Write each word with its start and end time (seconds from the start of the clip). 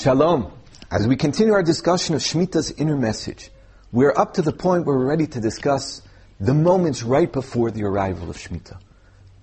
Shalom. 0.00 0.50
As 0.90 1.06
we 1.06 1.14
continue 1.14 1.52
our 1.52 1.62
discussion 1.62 2.14
of 2.14 2.22
Shemitah's 2.22 2.70
inner 2.70 2.96
message, 2.96 3.50
we're 3.92 4.14
up 4.16 4.32
to 4.34 4.40
the 4.40 4.50
point 4.50 4.86
where 4.86 4.96
we're 4.96 5.04
ready 5.04 5.26
to 5.26 5.42
discuss 5.42 6.00
the 6.40 6.54
moments 6.54 7.02
right 7.02 7.30
before 7.30 7.70
the 7.70 7.84
arrival 7.84 8.30
of 8.30 8.38
Shemitah. 8.38 8.78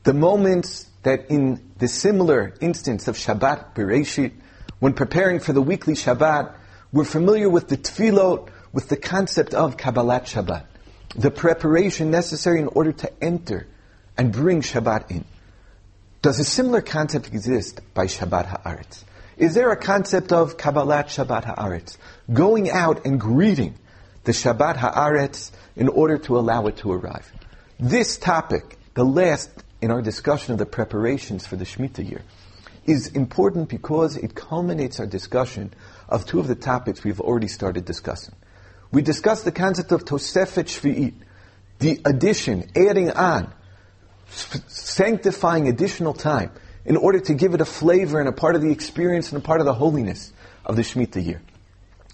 The 0.01 0.15
moments 0.15 0.89
that 1.04 1.29
in 1.29 1.73
the 1.78 1.88
similar 1.88 2.55
instance 2.59 3.07
of 3.07 3.17
Shabbat 3.17 3.75
Bereshit, 3.75 4.31
when 4.79 4.93
preparing 4.93 5.41
for 5.41 5.54
the 5.54 5.62
weekly 5.62 5.93
Shabbat, 5.93 6.56
we're 6.92 7.05
familiar 7.05 7.49
with 7.49 7.67
the 7.67 7.78
tefillot, 7.78 8.49
with 8.74 8.89
the 8.89 8.97
concept 8.97 9.53
of 9.53 9.78
Kabbalat 9.78 10.24
Shabbat, 10.24 10.65
the 11.15 11.29
preparation 11.29 12.10
necessary 12.10 12.60
in 12.62 12.67
order 12.69 12.94
to 12.94 13.24
enter 13.24 13.67
and 14.17 14.33
bring 14.33 14.63
Shabbat 14.63 15.12
in. 15.12 15.24
Does 16.23 16.39
a 16.39 16.44
similar 16.44 16.81
concept 16.81 17.27
exist 17.27 17.81
by 17.94 18.08
Shabbat 18.08 18.63
Haaretz? 18.63 19.03
Is 19.38 19.54
there 19.54 19.70
a 19.72 19.77
concept 19.77 20.31
of 20.34 20.58
Kabbalat 20.58 21.05
Shabbat 21.05 21.55
Haaretz, 21.55 21.98
going 22.34 22.71
out 22.71 23.05
and 23.05 23.20
greeting 23.20 23.75
the 24.23 24.31
Shabbat 24.31 24.77
Haaretz 24.77 25.52
in 25.75 25.89
order 25.89 26.17
to 26.17 26.39
allow 26.39 26.66
it 26.66 26.77
to 26.77 26.91
arrive? 26.91 27.31
This 27.80 28.17
topic, 28.17 28.80
the 28.95 29.05
last 29.05 29.52
in 29.80 29.91
our 29.91 30.02
discussion 30.02 30.53
of 30.53 30.58
the 30.58 30.66
preparations 30.66 31.45
for 31.45 31.55
the 31.55 31.66
Shemitah 31.66 32.09
year, 32.09 32.23
is 32.88 33.09
important 33.09 33.70
because 33.70 34.17
it 34.17 34.34
culminates 34.34 34.99
our 34.99 35.05
discussion 35.05 35.72
of 36.09 36.25
two 36.25 36.39
of 36.39 36.47
the 36.47 36.55
topics 36.55 37.03
we've 37.03 37.22
already 37.22 37.47
started 37.47 37.85
discussing. 37.85 38.33
We 38.91 39.03
discussed 39.03 39.45
the 39.45 39.52
concept 39.52 39.91
of 39.91 40.03
Tosefet 40.03 40.66
Shvi'it, 40.66 41.13
the 41.77 42.02
addition, 42.05 42.72
adding 42.75 43.11
on, 43.11 43.53
sanctifying 44.30 45.67
additional 45.67 46.16
time 46.16 46.49
in 46.87 46.95
order 46.95 47.19
to 47.19 47.33
give 47.33 47.53
it 47.53 47.59
a 47.59 47.65
flavor 47.65 48.19
and 48.19 48.29
a 48.29 48.31
part 48.31 48.55
of 48.55 48.61
the 48.61 48.71
experience 48.71 49.31
and 49.31 49.43
a 49.43 49.45
part 49.45 49.59
of 49.59 49.65
the 49.65 49.73
holiness 49.73 50.31
of 50.65 50.77
the 50.77 50.81
Shemitah 50.81 51.23
year. 51.23 51.41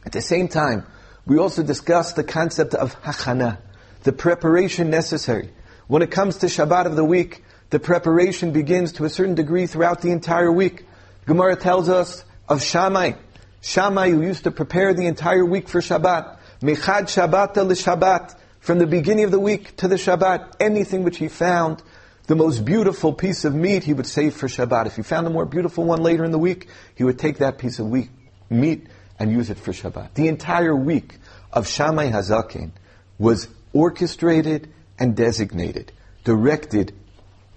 At 0.04 0.12
the 0.12 0.22
same 0.22 0.48
time, 0.48 0.86
we 1.28 1.38
also 1.38 1.62
discussed 1.62 2.16
the 2.16 2.24
concept 2.24 2.74
of 2.74 3.00
hachana, 3.04 3.60
the 4.02 4.12
preparation 4.12 4.90
necessary. 4.90 5.52
When 5.88 6.02
it 6.02 6.10
comes 6.10 6.38
to 6.38 6.48
Shabbat 6.48 6.88
of 6.88 6.96
the 6.96 7.06
week, 7.06 7.44
the 7.70 7.80
preparation 7.80 8.52
begins 8.52 8.94
to 8.94 9.06
a 9.06 9.10
certain 9.10 9.36
degree 9.36 9.68
throughout 9.68 10.02
the 10.02 10.10
entire 10.10 10.52
week. 10.52 10.86
Gemara 11.28 11.56
tells 11.56 11.88
us 11.88 12.26
of 12.50 12.62
Shammai, 12.62 13.14
Shammai 13.62 14.10
who 14.10 14.24
used 14.24 14.44
to 14.46 14.52
prepare 14.52 14.94
the 14.94 15.06
entire 15.06 15.46
week 15.46 15.70
for 15.70 15.82
Shabbat. 15.82 16.38
Mechad 16.62 17.04
Shabbata 17.04 17.64
Shabbat, 17.64 18.36
From 18.60 18.80
the 18.80 18.88
beginning 18.88 19.26
of 19.26 19.32
the 19.32 19.40
week 19.40 19.78
to 19.78 19.88
the 19.88 19.96
Shabbat, 19.96 20.56
anything 20.60 21.04
which 21.04 21.18
he 21.18 21.28
found 21.28 21.84
the 22.28 22.36
most 22.36 22.64
beautiful 22.64 23.14
piece 23.14 23.44
of 23.44 23.54
meat 23.54 23.84
he 23.84 23.94
would 23.94 24.08
save 24.08 24.34
for 24.34 24.48
Shabbat. 24.48 24.86
If 24.86 24.96
he 24.96 25.02
found 25.02 25.28
a 25.28 25.30
more 25.30 25.46
beautiful 25.46 25.84
one 25.84 26.02
later 26.02 26.24
in 26.24 26.32
the 26.32 26.40
week, 26.40 26.68
he 26.96 27.04
would 27.04 27.20
take 27.20 27.40
that 27.40 27.58
piece 27.58 27.80
of 27.80 27.90
week, 27.90 28.10
meat 28.50 28.88
and 29.20 29.32
use 29.32 29.50
it 29.50 29.58
for 29.58 29.72
Shabbat. 29.72 30.14
The 30.14 30.28
entire 30.28 30.76
week 30.76 31.18
of 31.52 31.68
Shammai 31.68 32.12
Hazakin 32.12 32.72
was 33.20 33.48
orchestrated 33.74 34.72
and 34.98 35.16
designated, 35.16 35.92
directed 36.24 36.94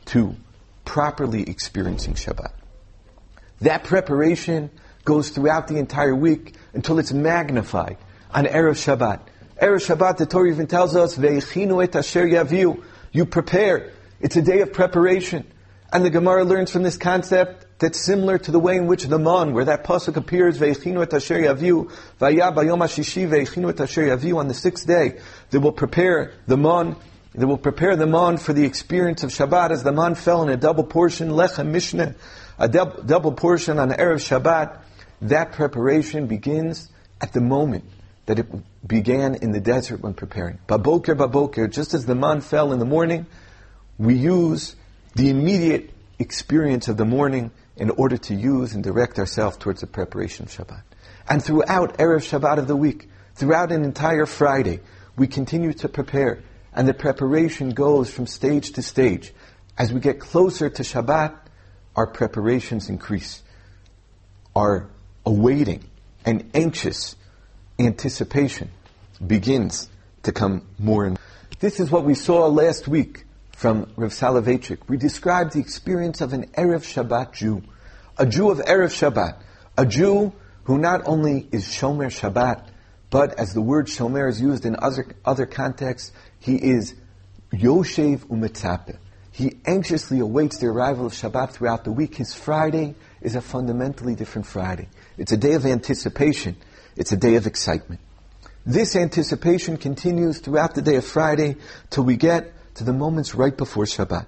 to 0.07 0.35
properly 0.85 1.43
experiencing 1.43 2.15
Shabbat. 2.15 2.53
That 3.61 3.85
preparation 3.85 4.71
goes 5.05 5.31
throughout 5.31 5.69
the 5.69 5.79
entire 5.79 6.15
week 6.15 6.55
until 6.75 6.99
it's 6.99 7.13
magnified 7.13 7.97
on 8.33 8.47
Erev 8.47 8.75
Shabbat. 8.75 9.21
Erev 9.63 9.97
Shabbat, 9.97 10.19
the 10.19 10.27
Torah 10.27 10.51
even 10.51 10.67
tells 10.67 10.97
us, 10.97 11.17
Ve'echinu 11.17 11.83
et 11.83 11.95
asher 11.95 12.27
yaviu. 12.27 12.83
You 13.13 13.25
prepare 13.25 13.93
it's 14.21 14.37
a 14.37 14.43
day 14.43 14.61
of 14.61 14.73
preparation. 14.73 15.47
And 15.93 16.05
the 16.05 16.11
Gemara 16.11 16.45
learns 16.45 16.71
from 16.71 16.83
this 16.83 16.97
concept 16.97 17.67
that's 17.79 18.05
similar 18.05 18.39
to 18.39 18.51
the 18.51 18.59
way 18.59 18.77
in 18.77 18.87
which 18.87 19.05
the 19.05 19.19
man, 19.19 19.53
where 19.53 19.67
that 19.67 19.85
pasuk 19.85 20.17
appears, 20.17 20.59
ve'echinu 20.59 21.03
et 21.03 21.15
asher 21.15 21.39
yaviu, 21.39 21.91
vaya 22.19 22.51
bayom 22.53 22.79
hashishi 22.79 23.29
ve'echinu 23.29 23.71
et 23.71 23.81
asher 23.81 24.07
yaviu, 24.07 24.37
on 24.37 24.49
the 24.49 24.55
sixth 24.55 24.87
day, 24.87 25.21
they 25.51 25.59
will 25.59 25.73
prepare 25.73 26.33
the 26.47 26.57
man, 26.57 26.97
they 27.35 27.45
will 27.45 27.59
prepare 27.59 27.97
the 27.97 28.07
man 28.07 28.39
for 28.39 28.53
the 28.53 28.65
experience 28.65 29.23
of 29.23 29.31
Shabbat 29.31 29.71
as 29.71 29.83
the 29.85 29.93
man 29.93 30.15
fell 30.15 30.43
in 30.43 30.49
a 30.49 30.57
double 30.57 30.85
portion, 30.85 31.31
lechem 31.31 31.71
mishneh, 31.71 32.15
a 32.59 32.69
double 32.69 33.33
portion 33.33 33.79
on 33.79 33.89
the 33.89 33.95
Erev 33.95 34.17
Shabbat. 34.17 34.79
That 35.23 35.53
preparation 35.53 36.27
begins 36.27 36.91
at 37.21 37.33
the 37.33 37.41
moment 37.41 37.85
that 38.27 38.39
it 38.39 38.47
began 38.87 39.37
in 39.37 39.53
the 39.53 39.61
desert 39.61 40.01
when 40.01 40.15
preparing. 40.15 40.59
Baboker, 40.67 41.15
baboker, 41.15 41.69
just 41.69 41.95
as 41.95 42.07
the 42.07 42.15
man 42.15 42.41
fell 42.41 42.73
in 42.73 42.79
the 42.79 42.85
morning, 42.85 43.27
we 43.99 44.15
use 44.15 44.77
the 45.15 45.31
immediate 45.31 45.91
experience 46.19 46.89
of 46.89 46.97
the 46.97 47.05
morning 47.05 47.51
in 47.77 47.91
order 47.91 48.17
to 48.17 48.35
use 48.35 48.75
and 48.75 48.83
direct 48.83 49.19
ourselves 49.19 49.57
towards 49.57 49.81
the 49.81 49.87
preparation 49.87 50.45
of 50.45 50.51
Shabbat. 50.51 50.83
And 51.29 51.43
throughout 51.43 51.99
Erev 51.99 52.21
Shabbat 52.21 52.59
of 52.59 52.69
the 52.69 52.77
week, 52.77 53.09
throughout 53.35 53.73
an 53.73 53.85
entire 53.85 54.27
Friday, 54.27 54.81
we 55.17 55.27
continue 55.27 55.73
to 55.75 55.89
prepare. 55.89 56.43
And 56.73 56.87
the 56.87 56.95
preparation 56.95 57.71
goes 57.71 58.11
from 58.11 58.27
stage 58.27 58.73
to 58.73 58.83
stage. 58.83 59.33
As 59.79 59.93
we 59.93 60.01
get 60.01 60.21
closer 60.21 60.71
to 60.71 60.83
Shabbat, 60.83 61.37
our 61.95 62.07
preparations 62.07 62.89
increase. 62.89 63.43
Our 64.55 64.89
awaiting 65.25 65.85
and 66.25 66.51
anxious 66.55 67.17
anticipation 67.79 68.71
begins 69.27 69.89
to 70.23 70.33
come 70.33 70.67
more 70.79 71.05
and 71.05 71.13
more. 71.13 71.27
This 71.61 71.81
is 71.81 71.91
what 71.91 72.05
we 72.05 72.15
saw 72.15 72.47
last 72.47 72.87
week 72.87 73.26
from 73.57 73.91
Rav 73.97 74.11
Soloveitchik. 74.11 74.87
We 74.87 74.99
describe 74.99 75.53
the 75.53 75.61
experience 75.61 76.21
of 76.21 76.35
an 76.35 76.49
Erev 76.59 76.85
Shabbat 76.85 77.33
Jew, 77.33 77.63
a 78.19 78.27
Jew 78.27 78.51
of 78.51 78.59
Erev 78.59 78.93
Shabbat, 78.93 79.39
a 79.79 79.87
Jew 79.87 80.35
who 80.65 80.77
not 80.77 81.07
only 81.07 81.49
is 81.51 81.65
Shomer 81.65 82.11
Shabbat, 82.11 82.69
but 83.09 83.39
as 83.39 83.55
the 83.55 83.63
word 83.63 83.87
Shomer 83.87 84.29
is 84.29 84.43
used 84.43 84.67
in 84.67 84.77
other, 84.79 85.07
other 85.25 85.47
contexts, 85.47 86.13
he 86.39 86.57
is 86.57 86.95
Yoshev 87.51 88.27
Umetzape. 88.27 88.99
He 89.33 89.57
anxiously 89.65 90.21
awaits 90.21 90.59
the 90.59 90.67
arrival 90.67 91.07
of 91.07 91.13
Shabbat 91.13 91.53
throughout 91.53 91.85
the 91.85 91.93
week. 91.93 92.17
His 92.17 92.35
Friday 92.35 92.95
is 93.23 93.37
a 93.37 93.41
fundamentally 93.41 94.15
different 94.15 94.47
Friday. 94.47 94.89
It's 95.17 95.33
a 95.33 95.37
day 95.39 95.55
of 95.55 95.65
anticipation. 95.65 96.57
It's 96.95 97.13
a 97.13 97.17
day 97.17 97.37
of 97.37 97.47
excitement. 97.47 98.01
This 98.67 98.97
anticipation 98.97 99.79
continues 99.79 100.41
throughout 100.41 100.75
the 100.75 100.83
day 100.83 100.97
of 100.97 101.07
Friday 101.07 101.57
till 101.89 102.05
we 102.05 102.17
get 102.17 102.53
to 102.77 102.85
the 102.85 102.93
moments 102.93 103.35
right 103.35 103.57
before 103.57 103.85
Shabbat. 103.85 104.27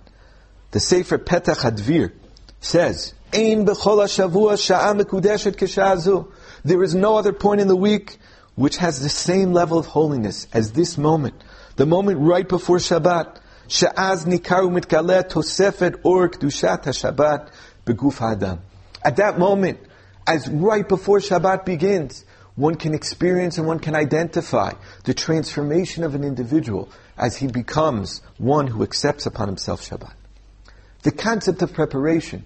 The 0.70 0.80
Sefer 0.80 1.18
Petach 1.18 1.62
Hadvir 1.62 2.12
says, 2.60 3.14
Ein 3.32 3.64
b'chol 3.64 4.04
shavua 4.06 4.54
sha'a 4.54 5.00
mekudeshet. 5.00 6.32
There 6.64 6.82
is 6.82 6.94
no 6.94 7.16
other 7.16 7.32
point 7.32 7.60
in 7.60 7.68
the 7.68 7.76
week 7.76 8.18
which 8.54 8.76
has 8.78 9.00
the 9.00 9.08
same 9.08 9.52
level 9.52 9.78
of 9.78 9.86
holiness 9.86 10.48
as 10.52 10.72
this 10.72 10.98
moment. 10.98 11.34
The 11.76 11.86
moment 11.86 12.18
right 12.18 12.48
before 12.48 12.78
Shabbat. 12.78 13.38
Sha'az 13.68 14.24
nikaru 14.24 14.80
mitkaleh 14.80 15.28
tosefet 15.28 16.00
or 16.02 16.28
kdushat 16.28 16.86
ha-Shabbat 16.86 17.50
beguf 17.84 18.18
ha'adam. 18.18 18.60
At 19.04 19.16
that 19.16 19.38
moment, 19.38 19.78
as 20.26 20.48
right 20.48 20.88
before 20.88 21.18
Shabbat 21.18 21.64
begins, 21.64 22.24
one 22.58 22.74
can 22.74 22.92
experience 22.92 23.56
and 23.56 23.68
one 23.68 23.78
can 23.78 23.94
identify 23.94 24.72
the 25.04 25.14
transformation 25.14 26.02
of 26.02 26.16
an 26.16 26.24
individual 26.24 26.88
as 27.16 27.36
he 27.36 27.46
becomes 27.46 28.20
one 28.36 28.66
who 28.66 28.82
accepts 28.82 29.26
upon 29.26 29.46
himself 29.46 29.80
Shabbat. 29.88 30.12
The 31.04 31.12
concept 31.12 31.62
of 31.62 31.72
preparation 31.72 32.44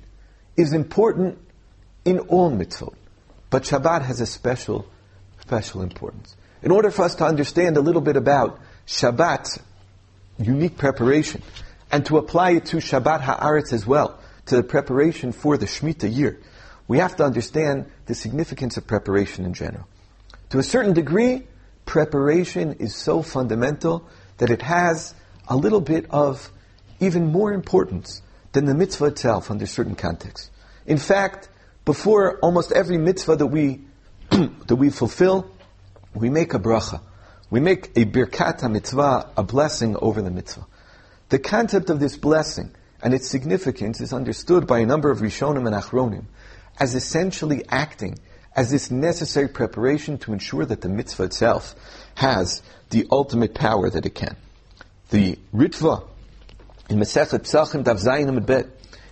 is 0.54 0.74
important 0.74 1.38
in 2.04 2.18
all 2.18 2.50
mitzvot, 2.50 2.94
but 3.48 3.62
Shabbat 3.62 4.02
has 4.02 4.20
a 4.20 4.26
special, 4.26 4.84
special 5.40 5.80
importance. 5.80 6.36
In 6.62 6.70
order 6.70 6.90
for 6.90 7.06
us 7.06 7.14
to 7.14 7.24
understand 7.24 7.78
a 7.78 7.80
little 7.80 8.02
bit 8.02 8.16
about 8.16 8.60
Shabbat's 8.86 9.60
unique 10.38 10.76
preparation 10.76 11.42
and 11.90 12.04
to 12.04 12.18
apply 12.18 12.50
it 12.50 12.66
to 12.66 12.76
Shabbat 12.76 13.22
Haaretz 13.22 13.72
as 13.72 13.86
well, 13.86 14.18
to 14.44 14.56
the 14.56 14.62
preparation 14.62 15.32
for 15.32 15.56
the 15.56 15.64
Shemitah 15.64 16.14
year, 16.14 16.38
we 16.86 16.98
have 16.98 17.16
to 17.16 17.24
understand 17.24 17.86
the 18.04 18.14
significance 18.14 18.76
of 18.76 18.86
preparation 18.86 19.46
in 19.46 19.54
general. 19.54 19.86
To 20.52 20.58
a 20.58 20.62
certain 20.62 20.92
degree, 20.92 21.46
preparation 21.86 22.74
is 22.74 22.94
so 22.94 23.22
fundamental 23.22 24.06
that 24.36 24.50
it 24.50 24.60
has 24.60 25.14
a 25.48 25.56
little 25.56 25.80
bit 25.80 26.04
of 26.10 26.52
even 27.00 27.32
more 27.32 27.54
importance 27.54 28.20
than 28.52 28.66
the 28.66 28.74
mitzvah 28.74 29.06
itself 29.06 29.50
under 29.50 29.64
certain 29.64 29.94
contexts. 29.94 30.50
In 30.84 30.98
fact, 30.98 31.48
before 31.86 32.38
almost 32.40 32.70
every 32.70 32.98
mitzvah 32.98 33.36
that 33.36 33.46
we 33.46 33.80
that 34.30 34.76
we 34.76 34.90
fulfill, 34.90 35.50
we 36.12 36.28
make 36.28 36.52
a 36.52 36.58
bracha. 36.58 37.00
We 37.48 37.60
make 37.60 37.86
a 37.96 38.04
birkat 38.04 38.70
mitzvah, 38.70 39.30
a 39.34 39.42
blessing 39.42 39.96
over 40.02 40.20
the 40.20 40.30
mitzvah. 40.30 40.66
The 41.30 41.38
concept 41.38 41.88
of 41.88 41.98
this 41.98 42.18
blessing 42.18 42.74
and 43.02 43.14
its 43.14 43.26
significance 43.30 44.02
is 44.02 44.12
understood 44.12 44.66
by 44.66 44.80
a 44.80 44.86
number 44.86 45.10
of 45.10 45.20
Rishonim 45.20 45.66
and 45.66 45.74
Achronim 45.74 46.26
as 46.78 46.94
essentially 46.94 47.64
acting 47.70 48.18
as 48.54 48.70
this 48.70 48.90
necessary 48.90 49.48
preparation 49.48 50.18
to 50.18 50.32
ensure 50.32 50.64
that 50.64 50.80
the 50.80 50.88
mitzvah 50.88 51.24
itself 51.24 51.74
has 52.16 52.62
the 52.90 53.06
ultimate 53.10 53.54
power 53.54 53.88
that 53.88 54.06
it 54.06 54.14
can. 54.14 54.36
The 55.10 55.38
Ritva 55.54 56.06
in 56.88 56.98
Masechet 56.98 57.40
Psachim 57.40 57.84
Dav 57.84 58.46
Bet, 58.46 58.66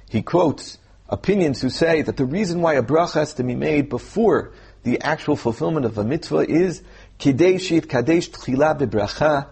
he 0.09 0.23
quotes 0.23 0.79
opinions 1.09 1.61
who 1.61 1.71
say 1.71 2.03
that 2.03 2.17
the 2.17 2.25
reason 2.25 2.61
why 2.61 2.75
a 2.75 2.83
bracha 2.83 3.15
has 3.15 3.35
to 3.35 3.43
be 3.43 3.55
made 3.55 3.89
before 3.89 4.53
the 4.83 5.01
actual 5.01 5.37
fulfillment 5.37 5.87
of 5.87 5.97
a 5.99 6.05
mitzvah 6.05 6.49
is 6.49 6.83
kadesh 7.19 7.69
kadesh 7.69 8.31
tchila 8.31 8.79
bebracha. 8.79 9.47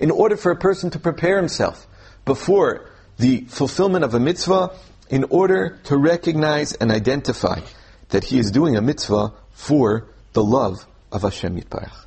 In 0.00 0.10
order 0.10 0.36
for 0.36 0.50
a 0.50 0.56
person 0.56 0.90
to 0.90 0.98
prepare 0.98 1.36
himself 1.36 1.86
before 2.24 2.90
the 3.18 3.40
fulfillment 3.42 4.04
of 4.04 4.14
a 4.14 4.18
mitzvah, 4.18 4.72
in 5.12 5.24
order 5.24 5.78
to 5.84 5.96
recognize 5.96 6.72
and 6.72 6.90
identify 6.90 7.60
that 8.08 8.24
he 8.24 8.38
is 8.38 8.50
doing 8.50 8.76
a 8.76 8.80
mitzvah 8.80 9.34
for 9.52 10.08
the 10.32 10.42
love 10.42 10.86
of 11.12 11.20
Hashem 11.20 11.60
Yitbarach. 11.60 12.06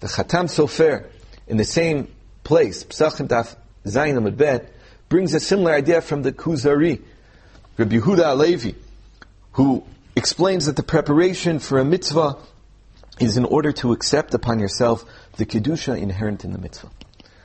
The 0.00 0.08
Chatam 0.08 0.46
Sofer, 0.50 1.06
in 1.46 1.56
the 1.56 1.64
same 1.64 2.12
place, 2.42 2.82
Psachim 2.82 3.28
Daf 3.28 3.54
Zayin 3.86 4.18
Amud 4.18 4.36
Bet, 4.36 4.72
brings 5.08 5.32
a 5.34 5.40
similar 5.40 5.72
idea 5.72 6.00
from 6.00 6.22
the 6.22 6.32
Kuzari, 6.32 7.00
Rabbi 7.76 7.98
Yehuda 7.98 8.34
HaLevi, 8.34 8.74
who 9.52 9.84
explains 10.16 10.66
that 10.66 10.74
the 10.74 10.82
preparation 10.82 11.60
for 11.60 11.78
a 11.78 11.84
mitzvah 11.84 12.38
is 13.20 13.36
in 13.36 13.44
order 13.44 13.70
to 13.70 13.92
accept 13.92 14.34
upon 14.34 14.58
yourself 14.58 15.04
the 15.36 15.46
kedusha 15.46 15.96
inherent 15.96 16.44
in 16.44 16.52
the 16.52 16.58
mitzvah. 16.58 16.90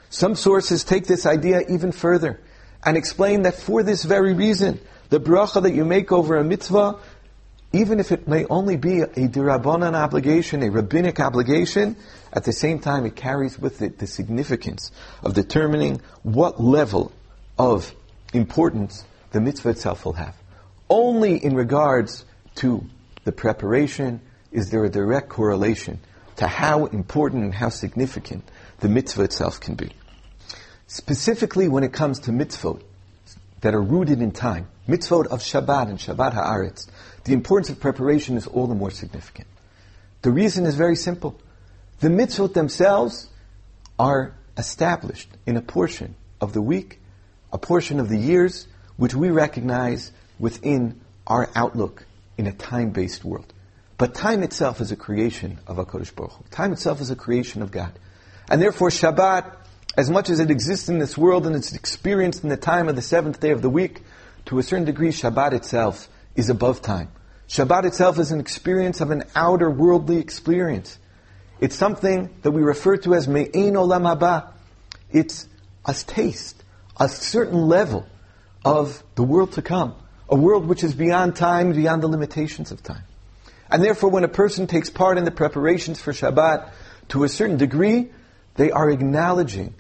Some 0.09 0.33
sources 0.33 0.83
take 0.83 1.05
this 1.05 1.27
idea 1.27 1.61
even 1.69 1.91
further 1.91 2.39
and 2.83 2.97
explain 2.97 3.44
that 3.44 3.56
for 3.56 3.83
this 3.83 4.03
very 4.03 4.33
reason, 4.33 4.79
the 5.09 5.19
bracha 5.19 5.62
that 5.62 5.74
you 5.74 5.85
make 5.85 6.12
over 6.12 6.38
a 6.38 6.44
mitzvah, 6.44 6.97
even 7.74 8.00
if 8.00 8.12
it 8.12 8.27
may 8.27 8.45
only 8.45 8.77
be 8.77 9.01
a 9.01 9.07
dirabanan 9.07 9.94
obligation, 9.94 10.63
a 10.63 10.69
rabbinic 10.69 11.19
obligation, 11.19 11.95
at 12.31 12.44
the 12.44 12.53
same 12.53 12.79
time 12.79 13.06
it 13.06 13.15
carries 13.15 13.59
with 13.59 13.81
it 13.81 14.00
the 14.00 14.07
significance 14.07 14.91
of 15.24 15.33
determining 15.33 16.01
what 16.24 16.62
level 16.62 17.12
of 17.57 17.94
importance 18.33 19.06
the 19.31 19.41
mitzvah 19.41 19.69
itself 19.69 20.06
will 20.06 20.13
have. 20.13 20.35
Only 20.89 21.44
in 21.44 21.56
regards 21.56 22.25
to 22.56 22.83
the 23.25 23.31
preparation 23.31 24.21
is 24.51 24.69
there 24.69 24.85
a 24.85 24.89
direct 24.89 25.30
correlation 25.30 26.00
to 26.38 26.47
how 26.47 26.85
important 26.85 27.44
and 27.44 27.53
how 27.53 27.69
significant 27.69 28.44
the 28.80 28.88
mitzvah 28.88 29.23
itself 29.23 29.59
can 29.59 29.75
be. 29.75 29.91
Specifically 30.87 31.67
when 31.67 31.83
it 31.83 31.91
comes 31.91 32.19
to 32.21 32.31
mitzvot 32.31 32.81
that 33.61 33.75
are 33.75 33.81
rooted 33.81 34.21
in 34.21 34.31
time, 34.31 34.67
mitzvot 34.87 35.27
of 35.27 35.41
Shabbat 35.41 35.89
and 35.89 35.99
Shabbat 35.99 36.33
Haaretz, 36.33 36.87
the 37.25 37.33
importance 37.33 37.69
of 37.69 37.79
preparation 37.79 38.37
is 38.37 38.47
all 38.47 38.67
the 38.67 38.75
more 38.75 38.91
significant. 38.91 39.47
The 40.21 40.31
reason 40.31 40.65
is 40.65 40.75
very 40.75 40.95
simple. 40.95 41.39
The 41.99 42.07
mitzvot 42.07 42.53
themselves 42.53 43.27
are 43.99 44.33
established 44.57 45.29
in 45.45 45.57
a 45.57 45.61
portion 45.61 46.15
of 46.39 46.53
the 46.53 46.61
week, 46.61 46.99
a 47.51 47.57
portion 47.57 47.99
of 47.99 48.07
the 48.07 48.17
years, 48.17 48.67
which 48.95 49.13
we 49.13 49.29
recognize 49.29 50.11
within 50.39 51.01
our 51.25 51.49
outlook 51.53 52.05
in 52.37 52.47
a 52.47 52.53
time-based 52.53 53.25
world. 53.25 53.51
But 53.97 54.13
time 54.13 54.43
itself 54.43 54.79
is 54.79 54.91
a 54.91 54.95
creation 54.95 55.59
of 55.67 55.77
HaKadosh 55.77 56.15
Baruch 56.15 56.31
Hu. 56.33 56.43
Time 56.51 56.71
itself 56.71 57.01
is 57.01 57.09
a 57.09 57.15
creation 57.15 57.61
of 57.61 57.71
God. 57.71 57.91
And 58.49 58.61
therefore 58.61 58.89
Shabbat 58.89 59.55
as 59.97 60.11
much 60.11 60.29
as 60.29 60.39
it 60.39 60.51
exists 60.51 60.89
in 60.89 60.99
this 60.99 61.17
world 61.17 61.47
and 61.47 61.55
it's 61.55 61.73
experienced 61.73 62.44
in 62.44 62.49
the 62.49 62.57
time 62.57 62.88
of 62.88 62.95
the 62.95 63.01
seventh 63.01 63.39
day 63.39 63.49
of 63.49 63.63
the 63.63 63.69
week, 63.69 64.03
to 64.45 64.59
a 64.59 64.63
certain 64.63 64.85
degree, 64.85 65.09
Shabbat 65.09 65.53
itself 65.53 66.07
is 66.35 66.51
above 66.51 66.83
time. 66.83 67.09
Shabbat 67.49 67.85
itself 67.85 68.19
is 68.19 68.31
an 68.31 68.39
experience 68.39 69.01
of 69.01 69.09
an 69.09 69.23
outer 69.35 69.71
worldly 69.71 70.17
experience. 70.17 70.99
It's 71.59 71.75
something 71.75 72.29
that 72.44 72.51
we 72.51 72.61
refer 72.61 72.97
to 72.97 73.15
as 73.15 73.27
me'ein 73.27 73.73
olam 73.73 74.03
haba. 74.03 74.51
It's 75.11 75.47
a 75.83 75.94
taste, 75.94 76.63
a 76.99 77.09
certain 77.09 77.67
level 77.67 78.05
of 78.63 79.03
the 79.15 79.23
world 79.23 79.53
to 79.53 79.63
come. 79.63 79.95
A 80.29 80.35
world 80.35 80.67
which 80.67 80.83
is 80.83 80.94
beyond 80.94 81.35
time, 81.35 81.71
beyond 81.71 82.03
the 82.03 82.07
limitations 82.07 82.71
of 82.71 82.83
time. 82.83 83.03
And 83.71 83.83
therefore, 83.83 84.11
when 84.11 84.23
a 84.23 84.29
person 84.29 84.67
takes 84.67 84.89
part 84.89 85.17
in 85.17 85.23
the 85.23 85.31
preparations 85.31 85.99
for 85.99 86.13
Shabbat, 86.13 86.69
to 87.09 87.23
a 87.23 87.29
certain 87.29 87.57
degree, 87.57 88.11
they 88.55 88.71
are 88.71 88.89
acknowledging 88.89 89.73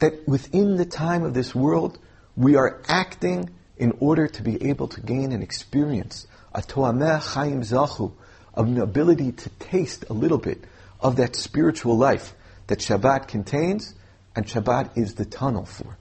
that 0.00 0.26
within 0.26 0.76
the 0.76 0.84
time 0.84 1.22
of 1.22 1.34
this 1.34 1.54
world, 1.54 1.98
we 2.36 2.56
are 2.56 2.82
acting 2.88 3.50
in 3.76 3.96
order 4.00 4.26
to 4.26 4.42
be 4.42 4.68
able 4.68 4.88
to 4.88 5.00
gain 5.00 5.32
an 5.32 5.42
experience, 5.42 6.26
a 6.54 6.60
toameh 6.60 7.20
chaim 7.34 7.62
zachu, 7.62 8.12
of 8.54 8.66
an 8.66 8.78
ability 8.78 9.32
to 9.32 9.48
taste 9.58 10.04
a 10.10 10.12
little 10.12 10.38
bit 10.38 10.64
of 11.00 11.16
that 11.16 11.36
spiritual 11.36 11.96
life 11.96 12.34
that 12.66 12.78
Shabbat 12.78 13.28
contains, 13.28 13.94
and 14.34 14.46
Shabbat 14.46 14.96
is 14.96 15.14
the 15.14 15.24
tunnel 15.24 15.64
for. 15.64 15.96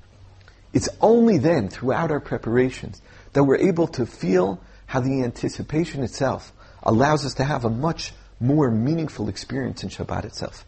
It's 0.74 0.90
only 1.02 1.38
then, 1.38 1.70
throughout 1.70 2.12
our 2.12 2.20
preparations, 2.20 3.02
that 3.34 3.44
we're 3.44 3.58
able 3.58 3.88
to 3.88 4.06
feel 4.06 4.60
how 4.86 5.00
the 5.00 5.24
anticipation 5.24 6.04
itself 6.04 6.52
allows 6.84 7.26
us 7.26 7.36
to 7.36 7.44
have 7.44 7.66
a 7.66 7.70
much 7.70 8.14
more 8.40 8.72
meaningful 8.72 9.30
experience 9.30 9.84
in 9.84 9.90
Shabbat 9.90 10.26
itself. 10.26 10.66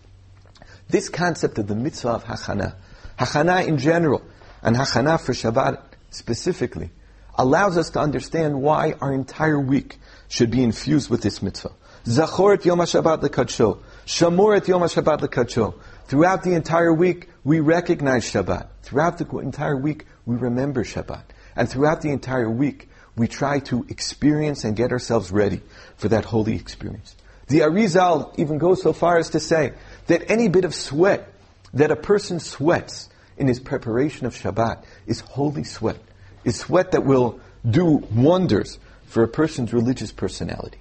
This 0.89 1.09
concept 1.09 1.57
of 1.57 1.67
the 1.67 1.75
mitzvah 1.75 2.09
of 2.09 2.23
hachana, 2.25 2.75
Hachana 3.19 3.67
in 3.67 3.77
general, 3.77 4.21
and 4.61 4.75
Hachana 4.75 5.19
for 5.19 5.33
Shabbat 5.33 5.81
specifically, 6.09 6.91
allows 7.35 7.77
us 7.77 7.89
to 7.91 7.99
understand 7.99 8.61
why 8.61 8.93
our 9.01 9.13
entire 9.13 9.59
week 9.59 9.97
should 10.27 10.51
be 10.51 10.63
infused 10.63 11.09
with 11.09 11.21
this 11.21 11.41
mitzvah. 11.41 11.71
Zachor 12.05 12.55
et 12.55 12.65
Yom 12.65 12.79
HaShabbat 12.79 13.21
lekadsho. 13.21 13.79
Shamor 14.05 14.57
et 14.57 14.67
Yom 14.67 14.81
HaShabbat 14.81 15.19
lekadsho. 15.19 15.75
Throughout 16.05 16.43
the 16.43 16.53
entire 16.53 16.93
week, 16.93 17.29
we 17.43 17.59
recognize 17.59 18.25
Shabbat. 18.25 18.67
Throughout 18.81 19.17
the 19.17 19.27
entire 19.39 19.77
week, 19.77 20.05
we 20.25 20.35
remember 20.35 20.83
Shabbat. 20.83 21.23
And 21.55 21.69
throughout 21.69 22.01
the 22.01 22.09
entire 22.09 22.49
week, 22.49 22.89
we 23.15 23.27
try 23.27 23.59
to 23.59 23.85
experience 23.89 24.63
and 24.63 24.75
get 24.75 24.91
ourselves 24.91 25.31
ready 25.31 25.61
for 25.95 26.07
that 26.09 26.25
holy 26.25 26.55
experience. 26.55 27.15
The 27.47 27.59
Arizal 27.59 28.33
even 28.39 28.57
goes 28.57 28.81
so 28.81 28.93
far 28.93 29.17
as 29.17 29.31
to 29.31 29.39
say 29.39 29.73
that 30.07 30.31
any 30.31 30.47
bit 30.47 30.65
of 30.65 30.73
sweat 30.73 31.27
that 31.73 31.91
a 31.91 31.95
person 31.95 32.39
sweats 32.39 33.09
in 33.37 33.47
his 33.47 33.59
preparation 33.59 34.25
of 34.25 34.35
Shabbat 34.35 34.83
is 35.07 35.21
holy 35.21 35.63
sweat, 35.63 35.97
is 36.43 36.59
sweat 36.59 36.91
that 36.91 37.05
will 37.05 37.39
do 37.69 37.85
wonders 38.13 38.79
for 39.05 39.23
a 39.23 39.27
person's 39.27 39.73
religious 39.73 40.11
personality. 40.11 40.77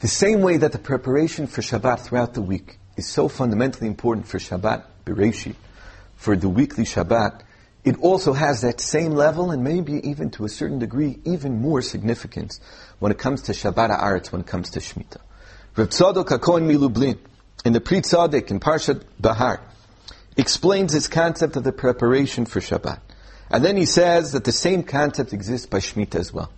The 0.00 0.08
same 0.08 0.40
way 0.40 0.56
that 0.56 0.72
the 0.72 0.78
preparation 0.78 1.46
for 1.46 1.60
Shabbat 1.60 2.00
throughout 2.00 2.34
the 2.34 2.42
week 2.42 2.78
is 2.96 3.06
so 3.06 3.28
fundamentally 3.28 3.86
important 3.86 4.26
for 4.26 4.38
Shabbat 4.38 4.84
Bereshit, 5.04 5.56
for 6.16 6.36
the 6.36 6.48
weekly 6.48 6.84
Shabbat, 6.84 7.42
it 7.84 7.98
also 8.00 8.32
has 8.34 8.60
that 8.60 8.80
same 8.80 9.12
level 9.12 9.50
and 9.50 9.64
maybe 9.64 10.06
even 10.08 10.30
to 10.32 10.44
a 10.44 10.48
certain 10.48 10.78
degree 10.78 11.18
even 11.24 11.60
more 11.62 11.80
significance 11.80 12.60
when 12.98 13.10
it 13.10 13.18
comes 13.18 13.42
to 13.42 13.52
Shabbat 13.52 13.98
Haaretz, 13.98 14.30
when 14.30 14.42
it 14.42 14.46
comes 14.46 14.70
to 14.70 14.80
Shemitah. 14.80 15.20
Rav 15.76 15.88
Tzadok 15.88 16.26
HaKohen 16.26 16.66
Milublin, 16.66 17.18
in 17.64 17.72
the 17.72 17.80
Pri 17.80 18.00
Tzadok 18.00 18.50
in 18.50 18.60
Parshat 18.60 19.02
Bahar, 19.18 19.60
explains 20.40 20.92
this 20.92 21.06
concept 21.06 21.56
of 21.56 21.64
the 21.64 21.72
preparation 21.72 22.46
for 22.46 22.60
Shabbat. 22.60 23.00
And 23.50 23.64
then 23.64 23.76
he 23.76 23.84
says 23.84 24.32
that 24.32 24.44
the 24.44 24.52
same 24.52 24.82
concept 24.82 25.32
exists 25.32 25.66
by 25.66 25.78
Shemitah 25.78 26.16
as 26.16 26.32
well. 26.32 26.50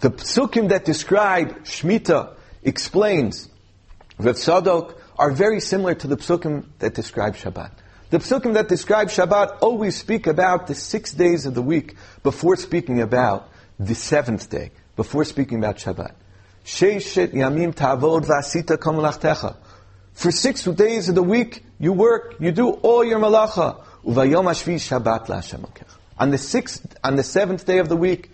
The 0.00 0.10
psukim 0.10 0.68
that 0.68 0.84
describe 0.84 1.64
Shemitah 1.64 2.34
explains 2.62 3.48
Rav 4.18 4.36
Tzadok 4.36 4.94
are 5.18 5.30
very 5.30 5.60
similar 5.60 5.94
to 5.94 6.06
the 6.06 6.16
psukim 6.16 6.66
that 6.78 6.94
describe 6.94 7.34
Shabbat. 7.34 7.72
The 8.10 8.18
psukim 8.18 8.54
that 8.54 8.68
describe 8.68 9.08
Shabbat 9.08 9.58
always 9.60 9.96
speak 9.96 10.26
about 10.26 10.66
the 10.66 10.74
six 10.74 11.12
days 11.12 11.46
of 11.46 11.54
the 11.54 11.62
week 11.62 11.96
before 12.22 12.56
speaking 12.56 13.00
about 13.00 13.48
the 13.78 13.94
seventh 13.94 14.50
day, 14.50 14.70
before 14.96 15.24
speaking 15.24 15.58
about 15.58 15.76
Shabbat. 15.76 16.12
Sheishet 16.64 17.32
yamim 17.32 17.74
tavod 17.74 18.26
vasita 18.26 18.78
kom 18.78 19.54
For 20.12 20.30
six 20.30 20.64
days 20.64 21.08
of 21.08 21.14
the 21.14 21.22
week, 21.22 21.64
you 21.78 21.92
work, 21.92 22.36
you 22.40 22.52
do 22.52 22.70
all 22.70 23.04
your 23.04 23.18
malacha. 23.18 23.82
Uvayom 24.04 24.44
ashvi 24.44 24.76
Shabbat 24.76 25.26
la'Hashem 25.26 25.64
On 26.18 26.30
the 26.30 26.38
sixth, 26.38 26.96
on 27.02 27.16
the 27.16 27.22
seventh 27.22 27.64
day 27.64 27.78
of 27.78 27.88
the 27.88 27.96
week, 27.96 28.30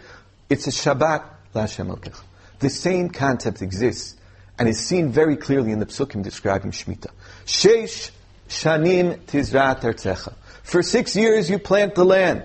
it's 0.48 0.66
a 0.66 0.70
Shabbat 0.70 1.24
la'Hashem 1.54 2.22
The 2.58 2.70
same 2.70 3.10
concept 3.10 3.62
exists 3.62 4.16
and 4.58 4.68
is 4.68 4.78
seen 4.78 5.10
very 5.10 5.36
clearly 5.36 5.72
in 5.72 5.78
the 5.78 5.86
psukim 5.86 6.22
describing 6.22 6.70
Shemitah. 6.70 7.10
Sheish 7.44 8.10
shanim 8.48 9.18
tizrat 9.26 9.80
tertzecha. 9.80 10.34
For 10.62 10.82
six 10.82 11.16
years 11.16 11.50
you 11.50 11.58
plant 11.58 11.94
the 11.94 12.04
land. 12.04 12.44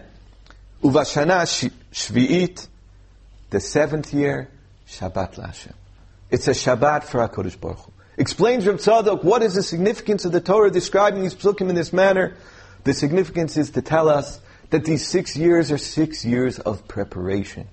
Uvashana 0.84 1.44
shvi'it 1.92 2.68
the 3.50 3.60
seventh 3.60 4.14
year, 4.14 4.50
Shabbat 4.88 5.36
Lashem. 5.36 5.74
It's 6.30 6.48
a 6.48 6.52
Shabbat 6.52 7.06
for 7.06 7.28
HaKadosh 7.28 7.60
Baruch 7.60 7.80
Hu. 7.80 7.92
Explains 8.18 8.68
Rav 8.68 8.78
Tzadok, 8.78 9.24
what 9.24 9.42
is 9.42 9.56
the 9.56 9.64
significance 9.64 10.26
of 10.26 10.32
the 10.32 10.42
Torah 10.42 10.70
describing 10.70 11.22
these 11.22 11.36
psukim 11.36 11.70
in 11.70 11.76
this 11.76 11.94
manner? 11.94 12.36
The 12.84 12.94
significance 12.94 13.58
is 13.58 13.72
to 13.72 13.82
tell 13.82 14.10
us 14.10 14.40
that 14.70 14.86
these 14.86 15.08
six 15.08 15.36
years 15.38 15.72
are 15.72 15.78
six 15.78 16.26
years 16.26 16.60
of 16.60 16.88
preparation. 16.88 17.68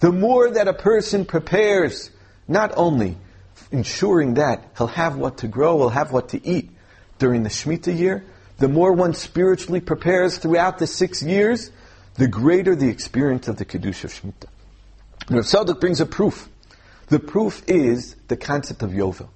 The 0.00 0.12
more 0.12 0.50
that 0.50 0.68
a 0.68 0.74
person 0.74 1.24
prepares 1.24 2.10
not 2.46 2.72
only 2.76 3.16
ensuring 3.70 4.34
that 4.34 4.64
he'll 4.76 4.86
have 4.88 5.16
what 5.16 5.38
to 5.38 5.48
grow, 5.48 5.78
he'll 5.78 5.88
have 5.90 6.12
what 6.12 6.30
to 6.30 6.46
eat 6.46 6.70
during 7.18 7.42
the 7.42 7.48
Shemitah 7.48 7.96
year, 7.96 8.24
the 8.58 8.68
more 8.68 8.92
one 8.92 9.14
spiritually 9.14 9.80
prepares 9.80 10.38
throughout 10.38 10.78
the 10.78 10.86
six 10.86 11.22
years, 11.22 11.70
the 12.14 12.28
greater 12.28 12.74
the 12.74 12.88
experience 12.88 13.48
of 13.48 13.56
the 13.56 13.64
Kiddush 13.64 14.04
of 14.04 14.12
Shemitah. 14.12 14.48
Rav 15.30 15.44
Tzadok 15.44 15.80
brings 15.80 16.00
a 16.00 16.06
proof. 16.06 16.48
The 17.08 17.18
proof 17.18 17.62
is 17.66 18.16
the 18.28 18.36
concept 18.36 18.82
of 18.82 18.90
Yovel. 18.90 19.28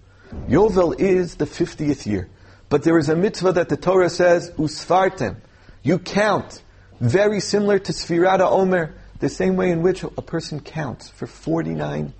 Yovel 0.48 0.98
is 0.98 1.36
the 1.36 1.44
50th 1.44 2.06
year. 2.06 2.28
But 2.70 2.82
there 2.82 2.96
is 2.96 3.10
a 3.10 3.16
mitzvah 3.16 3.52
that 3.52 3.68
the 3.68 3.76
Torah 3.76 4.08
says, 4.08 4.50
Usfartem. 4.52 5.36
You 5.82 5.98
count. 5.98 6.62
Very 7.00 7.40
similar 7.40 7.78
to 7.78 7.92
Sfirata 7.92 8.50
Omer, 8.50 8.94
the 9.18 9.28
same 9.28 9.56
way 9.56 9.70
in 9.70 9.82
which 9.82 10.02
a 10.02 10.22
person 10.22 10.60
counts 10.60 11.10
for 11.10 11.26
49 11.26 12.14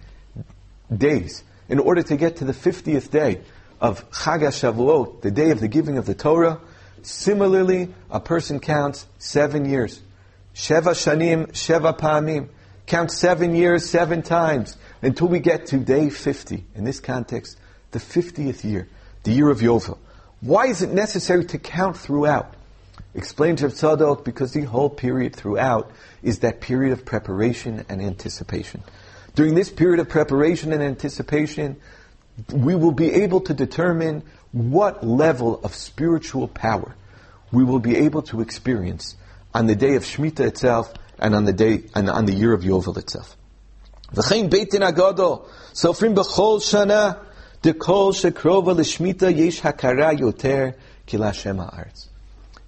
days 0.95 1.43
in 1.69 1.79
order 1.79 2.03
to 2.03 2.17
get 2.17 2.37
to 2.37 2.45
the 2.45 2.53
50th 2.53 3.11
day 3.11 3.41
of 3.81 4.11
Chag 4.11 4.41
Shavuot, 4.41 5.23
the 5.23 5.31
day 5.31 5.51
of 5.51 5.61
the 5.61 5.69
giving 5.69 5.97
of 5.97 6.05
the 6.05 6.15
Torah. 6.15 6.61
Similarly, 7.01 7.95
a 8.11 8.21
person 8.21 8.61
counts 8.61 9.07
seven 9.19 9.65
years. 9.65 10.01
Sheva 10.55 10.93
Shanim, 10.93 11.53
Sheva 11.53 11.99
Pa'amim. 11.99 12.49
Count 12.87 13.11
seven 13.11 13.55
years, 13.55 13.89
seven 13.89 14.23
times, 14.23 14.77
until 15.01 15.29
we 15.29 15.39
get 15.39 15.67
to 15.67 15.79
day 15.79 16.11
50. 16.11 16.65
In 16.75 16.85
this 16.85 17.01
context, 17.01 17.59
the 17.93 17.99
50th 17.99 18.65
year, 18.65 18.89
the 19.23 19.33
year 19.33 19.51
of 19.51 19.61
Yovel. 19.61 19.99
Why 20.41 20.67
is 20.67 20.83
it 20.83 20.91
necessary 20.91 21.45
to 21.47 21.59
count 21.59 21.97
throughout? 21.97 22.55
Explains 23.15 23.63
Rav 23.63 23.73
Tzadok, 23.73 24.25
because 24.25 24.53
the 24.53 24.63
whole 24.63 24.91
period 24.91 25.37
throughout 25.37 25.91
is 26.23 26.41
that 26.41 26.61
period 26.61 26.93
of 26.93 27.05
preparation 27.05 27.85
and 27.89 28.03
anticipation. 28.03 28.83
During 29.35 29.55
this 29.55 29.71
period 29.71 30.01
of 30.01 30.09
preparation 30.09 30.73
and 30.73 30.83
anticipation, 30.83 31.77
we 32.53 32.75
will 32.75 32.93
be 32.93 33.13
able 33.13 33.41
to 33.43 33.55
determine 33.55 34.23
what 34.53 35.07
level 35.07 35.61
of 35.63 35.75
spiritual 35.75 36.49
power 36.49 36.95
we 37.53 37.65
will 37.65 37.79
be 37.79 37.97
able 37.97 38.23
to 38.23 38.41
experience 38.41 39.17
on 39.55 39.67
the 39.67 39.77
day 39.77 39.95
of 39.95 40.03
Shemitah 40.03 40.41
itself 40.41 40.93
and 41.23 41.37
on 41.37 41.45
the 41.45 41.53
day 41.53 41.85
and 41.95 42.11
on 42.11 42.27
the 42.27 42.35
year 42.35 42.53
of 42.53 42.63
Yovel 42.63 42.99
itself. 42.99 43.37
V'chein 44.13 44.51
beitin 44.51 44.83
agadol 44.83 45.49
sofrim 45.73 46.15
b'chol 46.15 46.59
shana 46.61 47.21
dekol 47.63 48.13
shekrova 48.13 48.77
l'shmita 48.77 49.35
yesh 49.35 49.61
hakara 49.63 50.19
yoter 50.19 50.75
kilashem 51.07 51.59
ha'aretz. 51.59 52.09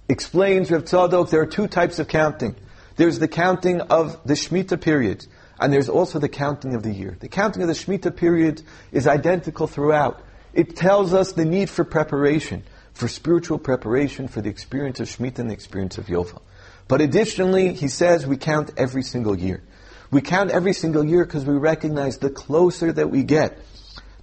Explains 0.07 0.71
Rav 0.71 0.85
Tzadok, 0.85 1.29
there 1.31 1.41
are 1.41 1.45
two 1.45 1.67
types 1.67 1.99
of 1.99 2.07
counting. 2.07 2.55
There's 2.95 3.19
the 3.19 3.27
counting 3.27 3.81
of 3.81 4.19
the 4.23 4.35
Shemitah 4.35 4.79
period, 4.79 5.25
and 5.59 5.73
there's 5.73 5.89
also 5.89 6.19
the 6.19 6.29
counting 6.29 6.75
of 6.75 6.83
the 6.83 6.91
year. 6.91 7.17
The 7.19 7.27
counting 7.27 7.63
of 7.63 7.67
the 7.67 7.73
Shemitah 7.73 8.15
period 8.15 8.61
is 8.91 9.07
identical 9.07 9.67
throughout. 9.67 10.21
It 10.53 10.75
tells 10.75 11.11
us 11.13 11.33
the 11.33 11.43
need 11.43 11.71
for 11.71 11.83
preparation, 11.83 12.63
for 12.93 13.07
spiritual 13.07 13.57
preparation 13.57 14.27
for 14.27 14.41
the 14.41 14.49
experience 14.49 14.99
of 14.99 15.07
Shemitah 15.07 15.39
and 15.39 15.49
the 15.49 15.55
experience 15.55 15.97
of 15.97 16.05
Yovel. 16.05 16.41
But 16.87 17.01
additionally, 17.01 17.73
he 17.73 17.87
says 17.87 18.27
we 18.27 18.37
count 18.37 18.71
every 18.77 19.03
single 19.03 19.37
year. 19.37 19.63
We 20.11 20.21
count 20.21 20.51
every 20.51 20.73
single 20.73 21.03
year 21.03 21.25
because 21.25 21.45
we 21.45 21.55
recognize 21.55 22.19
the 22.19 22.29
closer 22.29 22.91
that 22.91 23.09
we 23.09 23.23
get 23.23 23.57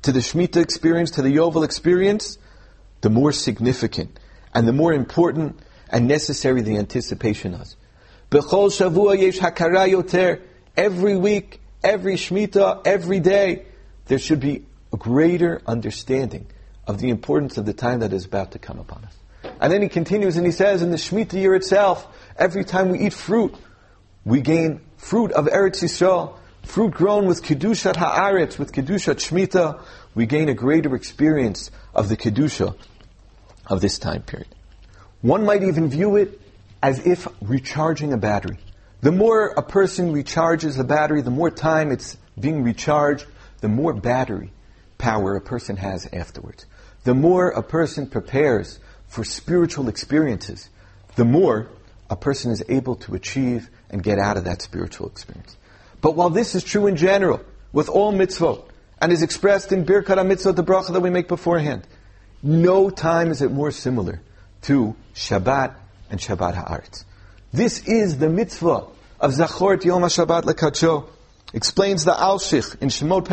to 0.02 0.12
the 0.12 0.20
Shemitah 0.20 0.62
experience, 0.62 1.12
to 1.12 1.22
the 1.22 1.34
Yovel 1.34 1.64
experience, 1.64 2.38
the 3.00 3.10
more 3.10 3.32
significant 3.32 4.18
and 4.54 4.66
the 4.66 4.72
more 4.72 4.92
important 4.92 5.58
and 5.90 6.06
necessary 6.06 6.62
the 6.62 6.76
anticipation 6.76 7.54
is. 7.54 7.76
Every 10.74 11.16
week, 11.16 11.60
every 11.84 12.14
Shemitah, 12.14 12.86
every 12.86 13.20
day, 13.20 13.66
there 14.06 14.18
should 14.18 14.40
be 14.40 14.64
a 14.92 14.96
greater 14.96 15.60
understanding 15.66 16.46
of 16.86 16.98
the 16.98 17.10
importance 17.10 17.58
of 17.58 17.66
the 17.66 17.74
time 17.74 18.00
that 18.00 18.12
is 18.12 18.24
about 18.24 18.52
to 18.52 18.58
come 18.58 18.78
upon 18.78 19.04
us. 19.04 19.14
And 19.60 19.72
then 19.72 19.82
he 19.82 19.88
continues 19.88 20.36
and 20.36 20.46
he 20.46 20.52
says, 20.52 20.82
in 20.82 20.90
the 20.90 20.96
Shemitah 20.96 21.34
year 21.34 21.54
itself, 21.54 22.06
every 22.36 22.64
time 22.64 22.90
we 22.90 23.00
eat 23.00 23.12
fruit, 23.12 23.54
we 24.24 24.40
gain 24.40 24.80
fruit 24.96 25.32
of 25.32 25.46
Eretz 25.46 25.82
Yisrael, 25.82 26.36
fruit 26.62 26.92
grown 26.92 27.26
with 27.26 27.42
Kedushat 27.42 27.94
Haaretz, 27.94 28.58
with 28.58 28.72
Kedushat 28.72 29.16
Shemitah, 29.16 29.82
we 30.14 30.26
gain 30.26 30.48
a 30.48 30.54
greater 30.54 30.94
experience 30.94 31.70
of 31.94 32.08
the 32.08 32.16
Kedusha 32.16 32.76
of 33.66 33.80
this 33.80 33.98
time 33.98 34.22
period. 34.22 34.48
One 35.22 35.44
might 35.44 35.62
even 35.62 35.88
view 35.88 36.16
it 36.16 36.40
as 36.82 37.04
if 37.06 37.26
recharging 37.40 38.12
a 38.12 38.16
battery. 38.16 38.58
The 39.00 39.12
more 39.12 39.48
a 39.48 39.62
person 39.62 40.12
recharges 40.12 40.78
a 40.78 40.84
battery, 40.84 41.22
the 41.22 41.30
more 41.30 41.50
time 41.50 41.90
it's 41.90 42.16
being 42.38 42.62
recharged, 42.62 43.26
the 43.60 43.68
more 43.68 43.92
battery 43.92 44.52
power 44.98 45.36
a 45.36 45.40
person 45.40 45.76
has 45.76 46.08
afterwards. 46.12 46.66
The 47.04 47.14
more 47.14 47.50
a 47.50 47.62
person 47.62 48.06
prepares 48.06 48.78
for 49.08 49.24
spiritual 49.24 49.88
experiences, 49.88 50.68
the 51.16 51.24
more 51.24 51.68
a 52.12 52.16
person 52.16 52.52
is 52.52 52.62
able 52.68 52.96
to 52.96 53.14
achieve 53.14 53.70
and 53.88 54.02
get 54.02 54.18
out 54.18 54.36
of 54.36 54.44
that 54.44 54.60
spiritual 54.60 55.06
experience. 55.06 55.56
But 56.02 56.14
while 56.14 56.28
this 56.28 56.54
is 56.54 56.62
true 56.62 56.86
in 56.86 56.96
general, 56.96 57.40
with 57.72 57.88
all 57.88 58.12
mitzvot, 58.12 58.64
and 59.00 59.10
is 59.10 59.22
expressed 59.22 59.72
in 59.72 59.86
Birkat 59.86 60.18
HaMitzvot, 60.18 60.54
the 60.54 60.62
bracha 60.62 60.92
that 60.92 61.00
we 61.00 61.08
make 61.08 61.26
beforehand, 61.26 61.86
no 62.42 62.90
time 62.90 63.30
is 63.30 63.40
it 63.40 63.50
more 63.50 63.70
similar 63.70 64.20
to 64.62 64.94
Shabbat 65.14 65.74
and 66.10 66.20
Shabbat 66.20 66.54
Ha'aretz. 66.54 67.04
This 67.50 67.86
is 67.88 68.18
the 68.18 68.28
mitzvah 68.28 68.86
of 69.18 69.32
Zachor 69.32 69.82
Yom 69.82 70.02
HaShabbat 70.02 70.42
Lekadsho. 70.42 71.08
Explains 71.54 72.04
the 72.04 72.12
Alshich 72.12 72.80
in 72.82 72.88
Shemot 72.90 73.24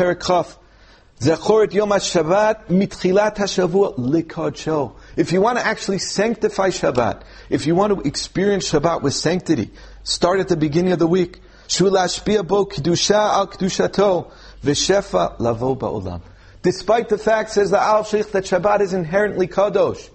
Zachor 1.20 1.70
Yom 1.70 1.90
HaShabbat 1.90 2.68
mitchilat 2.68 3.36
HaShavua 3.36 3.94
Lekadsho. 3.98 4.94
If 5.16 5.32
you 5.32 5.42
want 5.42 5.58
to 5.58 5.66
actually 5.66 5.98
sanctify 5.98 6.70
Shabbat, 6.70 7.24
if 7.50 7.66
you 7.66 7.74
want 7.74 7.92
to 7.94 8.08
experience 8.08 8.70
Shabbat 8.70 9.02
with 9.02 9.12
sanctity, 9.12 9.70
start 10.02 10.40
at 10.40 10.48
the 10.48 10.56
beginning 10.56 10.92
of 10.92 10.98
the 10.98 11.06
week. 11.06 11.40
Bo 11.78 12.64
kedusha 12.64 13.12
al 13.12 13.48
kedushato 13.48 14.32
v'shefa 14.62 15.38
lavo 15.38 15.76
ba'olam. 15.76 16.22
Despite 16.62 17.10
the 17.10 17.18
fact, 17.18 17.50
says 17.50 17.70
the 17.70 17.76
Alshich, 17.76 18.30
that 18.30 18.44
Shabbat 18.44 18.80
is 18.80 18.94
inherently 18.94 19.46
kadosh, 19.46 20.08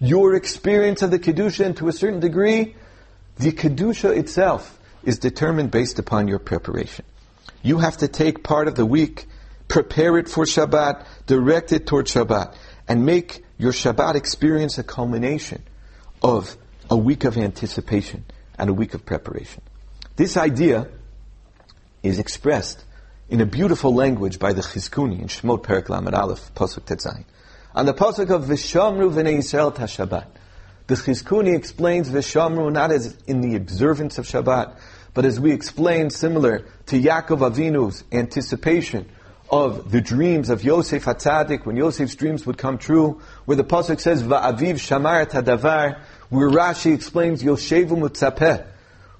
your 0.00 0.34
experience 0.34 1.02
of 1.02 1.10
the 1.10 1.18
Kedusha, 1.18 1.66
and 1.66 1.76
to 1.76 1.88
a 1.88 1.92
certain 1.92 2.20
degree, 2.20 2.74
the 3.36 3.52
Kedusha 3.52 4.16
itself 4.16 4.78
is 5.04 5.18
determined 5.18 5.70
based 5.70 5.98
upon 5.98 6.28
your 6.28 6.38
preparation. 6.38 7.04
You 7.62 7.78
have 7.78 7.98
to 7.98 8.08
take 8.08 8.42
part 8.42 8.68
of 8.68 8.74
the 8.74 8.86
week, 8.86 9.26
prepare 9.68 10.18
it 10.18 10.28
for 10.28 10.44
Shabbat, 10.44 11.06
direct 11.26 11.72
it 11.72 11.86
toward 11.86 12.06
Shabbat, 12.06 12.54
and 12.88 13.04
make 13.04 13.44
your 13.58 13.72
Shabbat 13.72 14.14
experience 14.14 14.78
a 14.78 14.82
culmination 14.82 15.62
of 16.22 16.56
a 16.90 16.96
week 16.96 17.24
of 17.24 17.36
anticipation 17.36 18.24
and 18.58 18.70
a 18.70 18.72
week 18.72 18.94
of 18.94 19.04
preparation. 19.04 19.62
This 20.16 20.36
idea 20.36 20.88
is 22.02 22.18
expressed 22.18 22.84
in 23.28 23.40
a 23.40 23.46
beautiful 23.46 23.94
language 23.94 24.38
by 24.38 24.52
the 24.52 24.62
Chizkuni 24.62 25.20
in 25.20 25.26
Shemot 25.26 25.62
Perak 25.62 25.88
Lamed 25.88 26.14
Aleph, 26.14 26.54
Pasuk 26.54 26.84
Tetzayin. 26.84 27.24
On 27.74 27.84
the 27.84 27.92
pasuk 27.92 28.30
of 28.30 28.44
Vishamru 28.44 29.12
v'nei 29.12 29.38
Yisrael 29.38 29.74
Tashabat, 29.74 30.26
the 30.86 30.94
Chizkuni 30.94 31.56
explains 31.56 32.08
Vishamru 32.08 32.72
not 32.72 32.92
as 32.92 33.16
in 33.26 33.40
the 33.40 33.56
observance 33.56 34.18
of 34.18 34.26
Shabbat, 34.26 34.78
but 35.12 35.24
as 35.24 35.40
we 35.40 35.52
explained, 35.52 36.12
similar 36.12 36.64
to 36.86 37.00
Yaakov 37.00 37.40
Avinu's 37.40 38.04
anticipation 38.12 39.10
of 39.50 39.90
the 39.90 40.00
dreams 40.00 40.50
of 40.50 40.64
Yosef 40.64 41.04
Hatzadik, 41.04 41.66
when 41.66 41.76
Yosef's 41.76 42.14
dreams 42.14 42.46
would 42.46 42.58
come 42.58 42.78
true, 42.78 43.20
where 43.44 43.56
the 43.56 43.64
pasuk 43.64 44.00
says 44.00 44.22
Va'aviv 44.22 44.74
Shamar 44.74 45.26
Tadavar, 45.26 46.00
where 46.30 46.48
Rashi 46.50 46.92
explains 46.94 47.42
Yoshevu 47.42 47.90
Mutzapeh, 47.90 48.66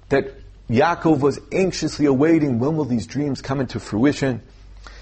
that 0.09 0.35
Yaakov 0.69 1.21
was 1.21 1.41
anxiously 1.53 2.07
awaiting 2.07 2.59
when 2.59 2.77
will 2.77 2.85
these 2.85 3.07
dreams 3.07 3.41
come 3.41 3.61
into 3.61 3.79
fruition. 3.79 4.43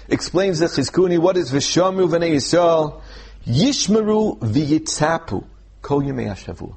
Explains 0.07 0.59
the 0.59 0.67
Chizkuni, 0.67 1.17
what 1.17 1.37
is 1.37 1.51
Vishamru 1.51 2.07
v'nei 2.07 2.35
Yisrael? 2.35 3.01
Yishmeru 3.47 4.39
v'yitzapu 4.39 5.43
kol 5.81 6.01
yemei 6.03 6.75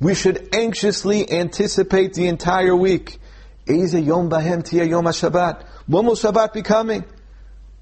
We 0.00 0.14
should 0.14 0.54
anxiously 0.54 1.30
anticipate 1.30 2.14
the 2.14 2.28
entire 2.28 2.74
week. 2.74 3.18
Eze 3.66 3.94
yom 3.94 4.30
bahem 4.30 4.64
tia 4.64 4.84
yom 4.84 5.04
Shabbat. 5.04 5.64
When 5.86 6.06
will 6.06 6.14
Shabbat 6.14 6.54
be 6.54 6.62
coming? 6.62 7.04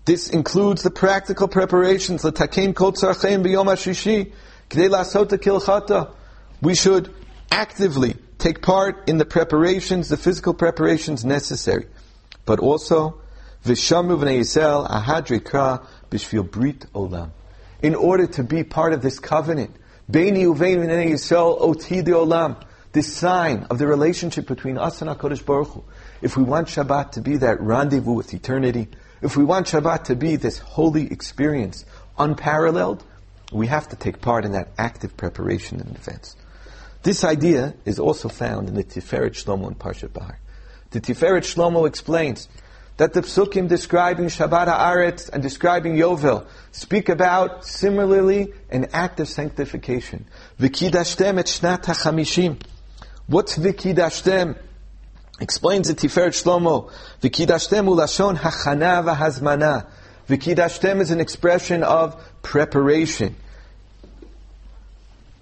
This 0.04 0.28
includes 0.28 0.82
the 0.82 0.90
practical 0.90 1.49
preparations. 1.49 2.25
L'takem 2.25 2.75
kol 2.75 2.92
tzarchem 2.92 3.44
b'yom 3.44 3.66
hashishi. 3.66 4.32
K'dei 4.68 4.90
lasota 4.90 5.38
kilchata. 5.38 6.14
We 6.61 6.75
should 6.75 7.14
actively 7.50 8.16
take 8.38 8.61
part 8.61 9.08
in 9.08 9.16
the 9.16 9.25
preparations, 9.25 10.08
the 10.08 10.16
physical 10.16 10.52
preparations 10.52 11.25
necessary. 11.25 11.87
But 12.44 12.61
also, 12.61 13.20
v'shamru 13.64 14.18
v'nei 14.18 14.40
Yisrael 14.40 14.88
ahadri 14.88 15.40
kra 15.40 15.87
brit 16.50 16.87
olam 16.92 17.30
in 17.82 17.94
order 17.94 18.26
to 18.26 18.42
be 18.42 18.64
part 18.64 18.92
of 18.92 19.02
this 19.02 19.18
covenant. 19.18 19.75
Beini 20.11 20.44
uvein 20.44 20.87
Yisrael 20.87 21.61
oti 21.61 22.02
olam. 22.02 22.62
This 22.92 23.12
sign 23.12 23.66
of 23.70 23.78
the 23.78 23.87
relationship 23.87 24.46
between 24.46 24.78
us 24.78 25.02
and 25.02 25.11
HaKadosh 25.11 25.44
Baruch 25.44 25.68
Hu. 25.68 25.84
If 26.23 26.37
we 26.37 26.44
want 26.44 26.68
Shabbat 26.68 27.12
to 27.12 27.20
be 27.20 27.38
that 27.38 27.61
rendezvous 27.61 28.12
with 28.12 28.32
eternity, 28.32 28.88
if 29.25 29.38
we 29.38 29.45
want 29.45 29.66
Shabbat 29.69 30.04
to 30.04 30.16
be 30.16 30.37
this 30.37 30.59
holy 30.59 31.11
experience, 31.11 31.87
unparalleled, 32.19 33.02
we 33.52 33.66
have 33.69 33.88
to 33.88 33.97
take 33.97 34.21
part 34.21 34.45
in 34.45 34.52
that 34.52 34.69
active 34.76 35.16
preparation 35.16 35.81
in 35.81 35.87
advance. 35.88 36.37
This 37.02 37.25
idea 37.25 37.75
is 37.87 37.99
also 37.99 38.28
found 38.28 38.69
in 38.69 38.75
the 38.75 38.85
Tiferet 38.85 39.31
Shlomo 39.31 39.69
in 39.69 39.76
Parshat 39.76 40.12
Bahar. 40.12 40.38
The 40.90 41.00
Tiferet 41.00 41.43
Shlomo 41.43 41.88
explains 41.88 42.49
that 42.99 43.14
the 43.14 43.23
psukim 43.23 43.66
describing 43.66 44.26
Shabbat 44.26 44.66
Haaretz 44.69 45.31
and 45.31 45.43
describing 45.43 45.95
Yovel 45.95 46.47
speak 46.73 47.09
about 47.09 47.64
similarly 47.64 48.52
an 48.71 48.88
act 48.93 49.21
of 49.21 49.28
sanctification. 49.28 50.26
V'kidashtem 50.61 51.38
et 51.38 51.47
shnat 51.47 51.85
hachamishim. 51.85 52.61
What's 53.26 53.57
v'kidashtem? 53.57 54.59
Explains 55.40 55.88
the 55.88 55.94
Tiferet 55.94 56.28
Shlomo. 56.28 56.92
V'kidashtem 57.20 57.88
ulashon 57.88 58.36
hachana 58.36 59.04
v'hazmana. 59.04 59.86
V'kidashtem 60.28 61.00
is 61.00 61.10
an 61.10 61.20
expression 61.20 61.82
of 61.82 62.16
preparation. 62.42 63.34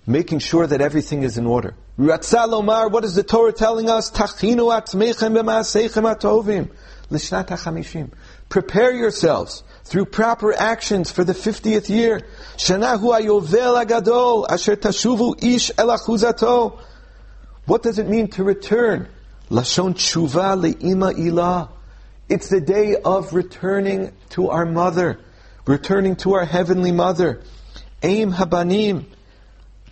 Making 0.06 0.38
sure 0.38 0.66
that 0.66 0.80
everything 0.80 1.22
is 1.24 1.36
in 1.36 1.46
order. 1.46 1.74
Ratzal 1.98 2.90
what 2.90 3.04
is 3.04 3.14
the 3.14 3.22
Torah 3.22 3.52
telling 3.52 3.90
us? 3.90 4.10
Tachinu 4.10 4.72
atzmechem 4.72 5.38
b'ma'aseichem 5.38 6.16
atovim. 6.16 6.70
Lishnat 7.10 7.48
HaChamishim. 7.48 8.10
Prepare 8.48 8.92
yourselves 8.92 9.62
through 9.84 10.06
proper 10.06 10.54
actions 10.54 11.10
for 11.10 11.22
the 11.22 11.34
50th 11.34 11.90
year. 11.90 12.22
Shana 12.56 12.96
Shanahu 12.96 13.20
ayovel 13.20 13.84
agadol 13.84 14.46
asher 14.48 14.76
tashuvu 14.76 15.44
ish 15.44 15.70
elachuzato. 15.72 16.80
What 17.66 17.82
does 17.82 17.98
it 17.98 18.08
mean 18.08 18.28
to 18.28 18.42
return? 18.42 19.08
Lashon 19.52 19.92
tshuva 19.92 20.56
le'ima 20.58 21.12
ilah. 21.12 21.68
It's 22.26 22.48
the 22.48 22.62
day 22.62 22.96
of 22.96 23.34
returning 23.34 24.12
to 24.30 24.48
our 24.48 24.64
mother, 24.64 25.20
returning 25.66 26.16
to 26.16 26.32
our 26.32 26.46
heavenly 26.46 26.90
mother. 26.90 27.42
Aim 28.02 28.32
habanim. 28.32 29.04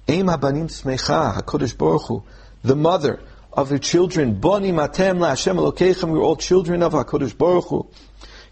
Aim 0.09 0.27
habanim 0.29 0.71
smecha, 0.71 1.43
HaKadosh 1.43 1.77
Baruch 1.77 2.07
Hu, 2.07 2.23
the 2.63 2.75
mother 2.75 3.21
of 3.53 3.69
the 3.69 3.79
children. 3.79 4.41
Boni 4.41 4.73
matem 4.73 5.19
la 5.19 5.29
Hashem 5.29 5.59
Elokeichem. 5.59 6.09
We're 6.09 6.23
all 6.23 6.37
children 6.37 6.83
of 6.83 6.95
Hakadosh 6.95 7.37
Baruch 7.37 7.67
Hu. 7.67 7.87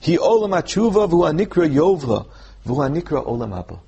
He 0.01 0.19
olam 0.19 0.51
atshuva 0.51 1.09
v'hu 1.09 1.25
anikra 1.33 1.73
yova 1.73 2.27
v'hu 2.67 2.87
anikra 2.87 3.27
olam 3.27 3.55
haba. 3.55 3.81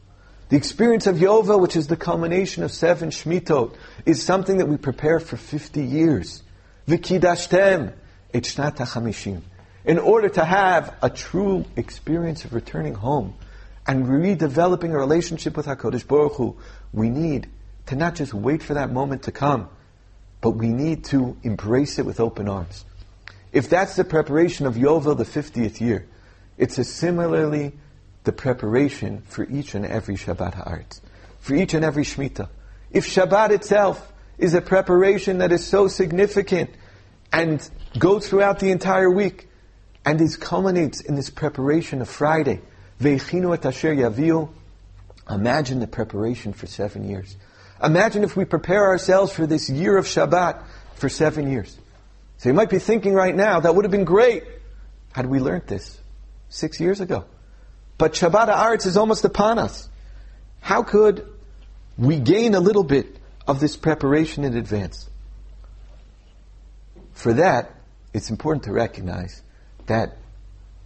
The 0.49 0.57
experience 0.57 1.07
of 1.07 1.17
Yova, 1.17 1.61
which 1.61 1.77
is 1.77 1.87
the 1.87 1.97
culmination 1.97 2.63
of 2.63 2.73
seven 2.73 3.11
Shmitot, 3.11 3.77
is 4.07 4.23
something 4.23 4.57
that 4.57 4.67
we 4.67 4.79
prepare 4.79 5.21
for 5.21 5.37
50 5.37 5.85
years. 5.85 6.43
V'kidashtem 6.89 7.93
et 8.33 8.43
shnat 8.43 8.77
hamishim. 8.77 9.43
In 9.85 9.99
order 9.99 10.29
to 10.29 10.45
have 10.45 10.95
a 11.03 11.09
true 11.09 11.65
experience 11.77 12.45
of 12.45 12.53
returning 12.53 12.95
home 12.95 13.35
and 13.87 14.07
redeveloping 14.07 14.93
a 14.93 14.99
relationship 14.99 15.57
with 15.57 15.67
HaKadosh 15.67 16.07
Baruch 16.07 16.35
Hu, 16.35 16.57
we 16.93 17.09
need 17.09 17.49
to 17.87 17.97
not 17.97 18.15
just 18.15 18.35
wait 18.35 18.63
for 18.63 18.75
that 18.75 18.93
moment 18.93 19.23
to 19.25 19.33
come, 19.33 19.69
but 20.41 20.51
we 20.51 20.69
need 20.69 21.05
to 21.07 21.37
embrace 21.43 21.99
it 21.99 22.07
with 22.07 22.21
open 22.21 22.49
arms. 22.49 22.85
If 23.53 23.69
that's 23.69 23.97
the 23.97 24.05
preparation 24.05 24.67
of 24.67 24.75
Yovel, 24.75 25.17
the 25.17 25.25
50th 25.25 25.81
year, 25.81 26.07
it's 26.57 26.87
similarly 26.87 27.73
the 28.25 28.33
preparation 28.33 29.23
for 29.23 29.45
each 29.45 29.75
and 29.75 29.85
every 29.85 30.15
Shabbat 30.15 30.55
Haaretz, 30.55 31.01
for 31.41 31.55
each 31.55 31.75
and 31.75 31.85
every 31.85 32.05
Shemitah. 32.05 32.49
If 32.91 33.07
Shabbat 33.07 33.51
itself 33.51 34.13
is 34.41 34.55
a 34.55 34.61
preparation 34.61 35.39
that 35.39 35.53
is 35.53 35.65
so 35.65 35.87
significant 35.87 36.71
and 37.33 37.69
goes 37.99 38.29
throughout 38.29 38.59
the 38.59 38.71
entire 38.71 39.11
week, 39.11 39.49
and 40.05 40.21
is 40.21 40.37
culminates 40.37 41.01
in 41.01 41.15
this 41.15 41.31
preparation 41.31 42.01
of 42.01 42.09
Friday, 42.09 42.61
imagine 45.29 45.81
the 45.81 45.87
preparation 45.87 46.53
for 46.53 46.67
seven 46.67 47.09
years. 47.09 47.37
Imagine 47.83 48.25
if 48.25 48.37
we 48.37 48.45
prepare 48.45 48.87
ourselves 48.87 49.33
for 49.33 49.47
this 49.47 49.71
year 49.71 49.97
of 49.97 50.07
Shabbat 50.07 50.65
for 50.97 51.09
seven 51.09 51.51
years. 51.51 51.79
So 52.39 52.49
you 52.49 52.55
might 52.55 52.71
be 52.71 52.79
thinking 52.79 53.13
right 53.13 53.35
now, 53.35 53.61
that 53.61 53.75
would 53.75 53.85
have 53.85 53.93
been 53.93 54.05
great 54.05 54.45
had 55.13 55.27
we 55.27 55.39
learned 55.39 55.67
this 55.67 55.99
six 56.49 56.81
years 56.81 57.01
ago. 57.01 57.27
But 57.99 58.15
Shabbat 58.15 58.49
Haaretz 58.49 58.87
is 58.87 58.97
almost 58.97 59.25
upon 59.25 59.59
us. 59.59 59.89
How 60.61 60.83
could 60.83 61.29
we 61.99 62.19
gain 62.19 62.55
a 62.55 62.61
little 62.61 62.85
bit 62.85 63.20
of 63.51 63.59
this 63.59 63.77
preparation 63.77 64.45
in 64.45 64.57
advance? 64.57 65.11
For 67.13 67.33
that, 67.33 67.75
it's 68.15 68.31
important 68.31 68.63
to 68.65 68.73
recognize 68.73 69.43
that 69.87 70.17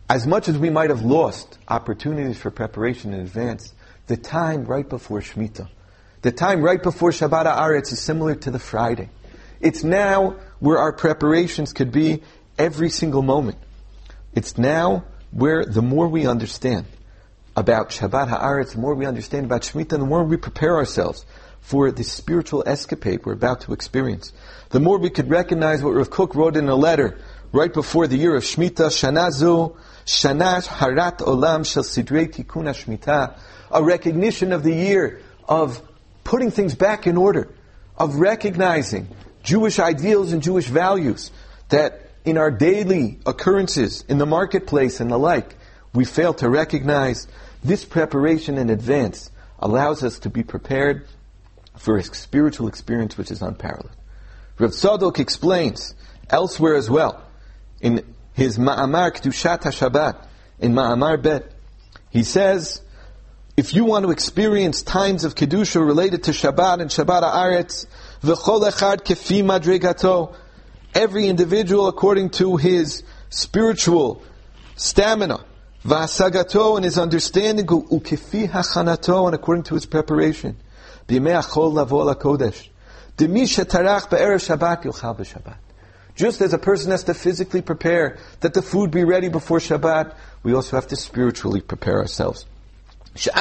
as 0.08 0.26
much 0.26 0.48
as 0.48 0.56
we 0.56 0.70
might 0.70 0.88
have 0.88 1.02
lost 1.02 1.58
opportunities 1.68 2.38
for 2.38 2.50
preparation 2.50 3.12
in 3.12 3.20
advance, 3.20 3.74
the 4.06 4.16
time 4.16 4.64
right 4.64 4.88
before 4.88 5.20
Shemitah, 5.20 5.68
the 6.22 6.32
time 6.32 6.62
right 6.62 6.82
before 6.82 7.10
Shabbat 7.10 7.44
Haaretz 7.44 7.92
is 7.92 8.00
similar 8.00 8.34
to 8.34 8.50
the 8.50 8.58
Friday. 8.58 9.10
It's 9.60 9.84
now 9.84 10.36
where 10.58 10.78
our 10.78 10.92
preparations 10.94 11.74
could 11.74 11.92
be 11.92 12.22
every 12.58 12.88
single 12.88 13.22
moment. 13.22 13.58
It's 14.34 14.56
now 14.56 15.04
where 15.32 15.66
the 15.66 15.82
more 15.82 16.08
we 16.08 16.26
understand 16.26 16.86
about 17.54 17.90
Shabbat 17.90 18.28
Haaretz, 18.28 18.72
the 18.72 18.78
more 18.78 18.94
we 18.94 19.04
understand 19.04 19.44
about 19.44 19.62
Shemitah, 19.62 19.90
the 19.90 19.98
more 19.98 20.24
we 20.24 20.38
prepare 20.38 20.76
ourselves 20.76 21.26
for 21.64 21.90
the 21.90 22.04
spiritual 22.04 22.62
escapade 22.66 23.24
we're 23.24 23.32
about 23.32 23.62
to 23.62 23.72
experience. 23.72 24.34
The 24.68 24.80
more 24.80 24.98
we 24.98 25.08
could 25.08 25.30
recognize 25.30 25.82
what 25.82 25.92
Rav 25.94 26.10
Kook 26.10 26.34
wrote 26.34 26.58
in 26.58 26.68
a 26.68 26.74
letter 26.74 27.18
right 27.52 27.72
before 27.72 28.06
the 28.06 28.18
year 28.18 28.36
of 28.36 28.42
Shemitah, 28.42 28.90
Shanazu, 28.92 29.74
Shanash 30.04 30.68
Harat 30.68 31.18
Olam 31.20 31.64
Shel 31.64 31.82
Sidrei 31.82 32.30
Tikkun 32.30 32.68
Shemitah, 32.68 33.38
a 33.70 33.82
recognition 33.82 34.52
of 34.52 34.62
the 34.62 34.74
year 34.74 35.22
of 35.48 35.80
putting 36.22 36.50
things 36.50 36.74
back 36.74 37.06
in 37.06 37.16
order, 37.16 37.48
of 37.96 38.16
recognizing 38.16 39.08
Jewish 39.42 39.78
ideals 39.78 40.32
and 40.32 40.42
Jewish 40.42 40.66
values 40.66 41.30
that 41.70 42.10
in 42.26 42.36
our 42.36 42.50
daily 42.50 43.20
occurrences, 43.24 44.04
in 44.06 44.18
the 44.18 44.26
marketplace 44.26 45.00
and 45.00 45.10
the 45.10 45.18
like, 45.18 45.56
we 45.94 46.04
fail 46.04 46.34
to 46.34 46.50
recognize 46.50 47.26
this 47.62 47.86
preparation 47.86 48.58
in 48.58 48.68
advance 48.68 49.30
allows 49.58 50.04
us 50.04 50.18
to 50.18 50.28
be 50.28 50.42
prepared 50.42 51.06
for 51.76 51.96
a 51.96 52.02
spiritual 52.02 52.68
experience 52.68 53.16
which 53.16 53.30
is 53.30 53.42
unparalleled. 53.42 53.90
Rav 54.58 54.70
Tzadok 54.70 55.18
explains 55.18 55.94
elsewhere 56.30 56.76
as 56.76 56.88
well 56.88 57.22
in 57.80 58.04
his 58.34 58.58
Ma'amar 58.58 59.12
Kedushat 59.12 59.62
HaShabbat 59.62 60.26
in 60.60 60.72
Ma'amar 60.72 61.20
Bet. 61.20 61.50
He 62.10 62.22
says 62.22 62.80
if 63.56 63.72
you 63.72 63.84
want 63.84 64.04
to 64.04 64.10
experience 64.10 64.82
times 64.82 65.24
of 65.24 65.36
Kedusha 65.36 65.84
related 65.84 66.24
to 66.24 66.32
Shabbat 66.32 66.80
and 66.80 66.90
Shabbat 66.90 67.22
Haaretz, 67.22 67.86
v'chol 68.20 68.68
echad 68.68 69.02
kefi 69.02 69.44
madrigato, 69.44 70.34
every 70.92 71.28
individual 71.28 71.86
according 71.86 72.30
to 72.30 72.56
his 72.56 73.04
spiritual 73.30 74.22
stamina, 74.74 75.44
v'asagato 75.84 76.74
and 76.74 76.84
his 76.84 76.98
understanding, 76.98 77.66
ukefi 77.66 78.48
hachanato 78.48 79.26
and 79.26 79.36
according 79.36 79.62
to 79.62 79.74
his 79.74 79.86
preparation, 79.86 80.56
kodesh, 81.06 82.68
Shabbat. 84.36 85.56
Just 86.14 86.40
as 86.40 86.52
a 86.52 86.58
person 86.58 86.90
has 86.92 87.04
to 87.04 87.14
physically 87.14 87.60
prepare 87.62 88.18
that 88.40 88.54
the 88.54 88.62
food 88.62 88.90
be 88.90 89.04
ready 89.04 89.28
before 89.28 89.58
Shabbat, 89.58 90.14
we 90.42 90.54
also 90.54 90.76
have 90.76 90.86
to 90.88 90.96
spiritually 90.96 91.60
prepare 91.60 91.98
ourselves. 91.98 92.46
Even 93.16 93.32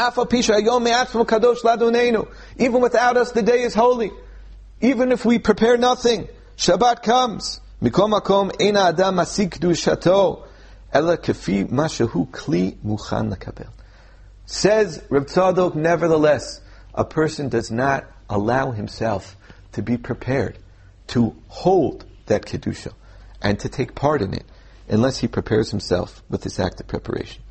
without 2.82 3.18
us, 3.18 3.32
the 3.32 3.42
day 3.44 3.62
is 3.62 3.74
holy. 3.74 4.12
Even 4.82 5.12
if 5.12 5.26
we 5.26 5.40
prepare 5.40 5.78
nothing, 5.78 6.28
Shabbat 6.58 7.02
comes. 7.04 7.60
Says 14.46 15.04
Reb 15.10 15.26
Tzadok, 15.26 15.76
nevertheless, 15.76 16.62
a 16.96 17.06
person 17.06 17.50
does 17.50 17.72
not 17.72 18.06
allow 18.30 18.72
himself 18.72 19.36
to 19.74 19.82
be 19.82 19.98
prepared 19.98 20.58
to 21.08 21.36
hold 21.48 22.06
that 22.28 22.46
kedusha 22.46 22.94
and 23.42 23.60
to 23.60 23.70
take 23.70 23.96
part 23.96 24.22
in 24.22 24.34
it 24.34 24.46
unless 24.88 25.20
he 25.20 25.28
prepares 25.28 25.72
himself 25.72 26.24
with 26.30 26.42
this 26.42 26.60
act 26.60 26.80
of 26.80 26.88
preparation. 26.88 27.42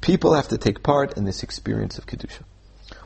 People 0.00 0.34
have 0.34 0.48
to 0.48 0.58
take 0.58 0.82
part 0.82 1.16
in 1.16 1.24
this 1.24 1.42
experience 1.42 1.98
of 1.98 2.06
kedusha. 2.06 2.42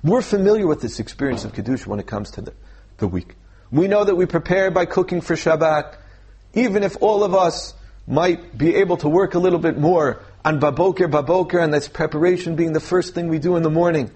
We're 0.02 0.22
familiar 0.22 0.66
with 0.66 0.80
this 0.80 1.00
experience 1.00 1.44
of 1.44 1.52
kedusha 1.52 1.86
when 1.86 2.00
it 2.00 2.06
comes 2.06 2.30
to 2.32 2.40
the, 2.40 2.54
the 2.98 3.08
week. 3.08 3.36
We 3.70 3.86
know 3.88 4.04
that 4.04 4.14
we 4.14 4.26
prepare 4.26 4.70
by 4.70 4.86
cooking 4.86 5.20
for 5.20 5.34
Shabbat. 5.34 5.96
Even 6.54 6.82
if 6.82 6.96
all 7.00 7.24
of 7.24 7.34
us 7.34 7.74
might 8.06 8.56
be 8.56 8.76
able 8.76 8.96
to 8.98 9.08
work 9.08 9.34
a 9.34 9.38
little 9.38 9.58
bit 9.58 9.78
more 9.78 10.22
on 10.44 10.58
Baboker, 10.58 11.08
Baboker, 11.08 11.58
and 11.58 11.72
that's 11.72 11.88
preparation 11.88 12.56
being 12.56 12.72
the 12.72 12.80
first 12.80 13.14
thing 13.14 13.28
we 13.28 13.38
do 13.38 13.56
in 13.56 13.62
the 13.62 13.70
morning. 13.70 14.10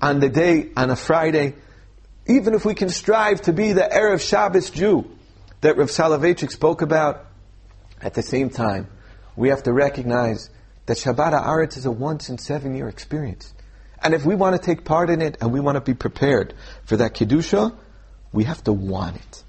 On 0.00 0.20
the 0.20 0.28
day, 0.28 0.70
on 0.76 0.90
a 0.90 0.96
Friday, 0.96 1.54
even 2.26 2.54
if 2.54 2.64
we 2.64 2.74
can 2.74 2.88
strive 2.88 3.42
to 3.42 3.52
be 3.52 3.72
the 3.72 3.82
Erev 3.82 4.20
Shabbos 4.20 4.70
Jew 4.70 5.10
that 5.60 5.76
Rav 5.76 5.88
Soloveitchik 5.88 6.50
spoke 6.50 6.82
about, 6.82 7.26
at 8.00 8.14
the 8.14 8.22
same 8.22 8.50
time, 8.50 8.88
we 9.36 9.48
have 9.48 9.62
to 9.62 9.72
recognize 9.72 10.50
that 10.86 10.96
Shabbat 10.96 11.32
Haaretz 11.32 11.76
is 11.76 11.86
a 11.86 11.90
once 11.90 12.28
in 12.28 12.38
seven 12.38 12.74
year 12.74 12.88
experience. 12.88 13.54
And 14.02 14.14
if 14.14 14.24
we 14.24 14.34
want 14.34 14.60
to 14.60 14.62
take 14.62 14.84
part 14.84 15.10
in 15.10 15.22
it 15.22 15.38
and 15.40 15.52
we 15.52 15.60
want 15.60 15.76
to 15.76 15.80
be 15.80 15.94
prepared 15.94 16.54
for 16.84 16.96
that 16.96 17.14
Kedusha, 17.14 17.74
we 18.32 18.44
have 18.44 18.62
to 18.64 18.72
want 18.72 19.16
it. 19.16 19.44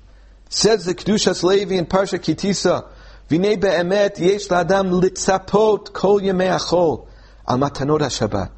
Says 0.56 0.86
the 0.86 0.94
Kedushas 0.94 1.42
Levi 1.42 1.78
in 1.78 1.88
Parsha 1.88 2.20
Kitisa, 2.20 2.88
V'nei 3.28 3.60
be'emet 3.60 4.20
yesh 4.20 4.50
la'adam 4.50 5.02
litzapot 5.02 5.92
kol 5.92 6.22
yemei 6.22 6.56
achol 6.56 7.08
al 7.48 7.58
matanot 7.58 8.02
ha'shabbat 8.02 8.52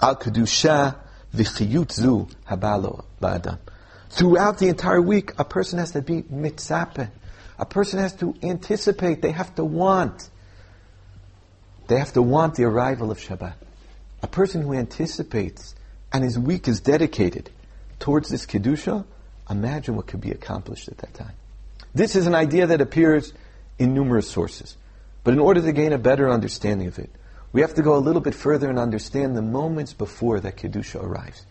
al 0.00 0.16
kedusha 0.16 0.96
v'chiyut 1.32 1.92
zu 1.92 2.26
habalo 2.50 3.04
la'adam. 3.20 3.58
Throughout 4.10 4.58
the 4.58 4.66
entire 4.68 5.00
week, 5.00 5.32
a 5.38 5.44
person 5.44 5.78
has 5.78 5.92
to 5.92 6.02
be 6.02 6.22
mitzapeh. 6.22 7.08
A 7.60 7.64
person 7.64 8.00
has 8.00 8.14
to 8.14 8.34
anticipate. 8.42 9.22
They 9.22 9.30
have 9.30 9.54
to 9.54 9.64
want. 9.64 10.28
They 11.86 11.98
have 11.98 12.14
to 12.14 12.22
want 12.22 12.56
the 12.56 12.64
arrival 12.64 13.12
of 13.12 13.18
Shabbat. 13.18 13.54
A 14.24 14.26
person 14.26 14.62
who 14.62 14.72
anticipates 14.72 15.76
and 16.12 16.24
his 16.24 16.36
week 16.36 16.66
is 16.66 16.80
dedicated 16.80 17.50
towards 18.00 18.28
this 18.28 18.44
Kedusha, 18.44 19.04
imagine 19.50 19.96
what 19.96 20.06
could 20.06 20.20
be 20.20 20.30
accomplished 20.30 20.88
at 20.88 20.98
that 20.98 21.14
time. 21.14 21.32
This 21.94 22.16
is 22.16 22.26
an 22.26 22.34
idea 22.34 22.66
that 22.66 22.80
appears 22.80 23.32
in 23.78 23.94
numerous 23.94 24.30
sources. 24.30 24.76
But 25.24 25.34
in 25.34 25.40
order 25.40 25.60
to 25.60 25.72
gain 25.72 25.92
a 25.92 25.98
better 25.98 26.30
understanding 26.30 26.88
of 26.88 26.98
it, 26.98 27.10
we 27.52 27.62
have 27.62 27.74
to 27.74 27.82
go 27.82 27.96
a 27.96 27.98
little 27.98 28.20
bit 28.20 28.34
further 28.34 28.68
and 28.68 28.78
understand 28.78 29.36
the 29.36 29.42
moments 29.42 29.92
before 29.94 30.40
that 30.40 30.56
Kedusha 30.56 31.02
arrives. 31.02 31.44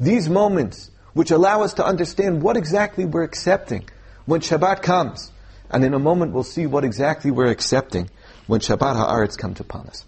These 0.00 0.28
moments, 0.28 0.90
which 1.12 1.30
allow 1.30 1.62
us 1.62 1.74
to 1.74 1.84
understand 1.84 2.42
what 2.42 2.56
exactly 2.56 3.04
we're 3.04 3.22
accepting 3.22 3.88
when 4.24 4.40
Shabbat 4.40 4.82
comes. 4.82 5.30
And 5.70 5.84
in 5.84 5.94
a 5.94 5.98
moment 5.98 6.32
we'll 6.32 6.42
see 6.42 6.66
what 6.66 6.84
exactly 6.84 7.30
we're 7.30 7.50
accepting 7.50 8.10
when 8.46 8.60
Shabbat 8.60 8.96
Haaretz 8.96 9.36
comes 9.36 9.60
upon 9.60 9.86
us. 9.86 10.04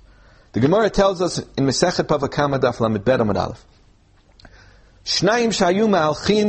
The 0.53 0.61
Gemara 0.61 0.89
tells 0.89 1.21
us 1.21 1.39
in 1.57 1.67
Mesechet 1.67 2.07
Bava 2.07 2.31
Kama 2.31 2.59
Daf 2.59 2.81
Lamed 2.81 3.05
Bet 3.05 3.21
Amud 3.21 3.37
Aleph, 3.37 3.65
Shnayim 5.05 5.49
shayu 5.49 5.89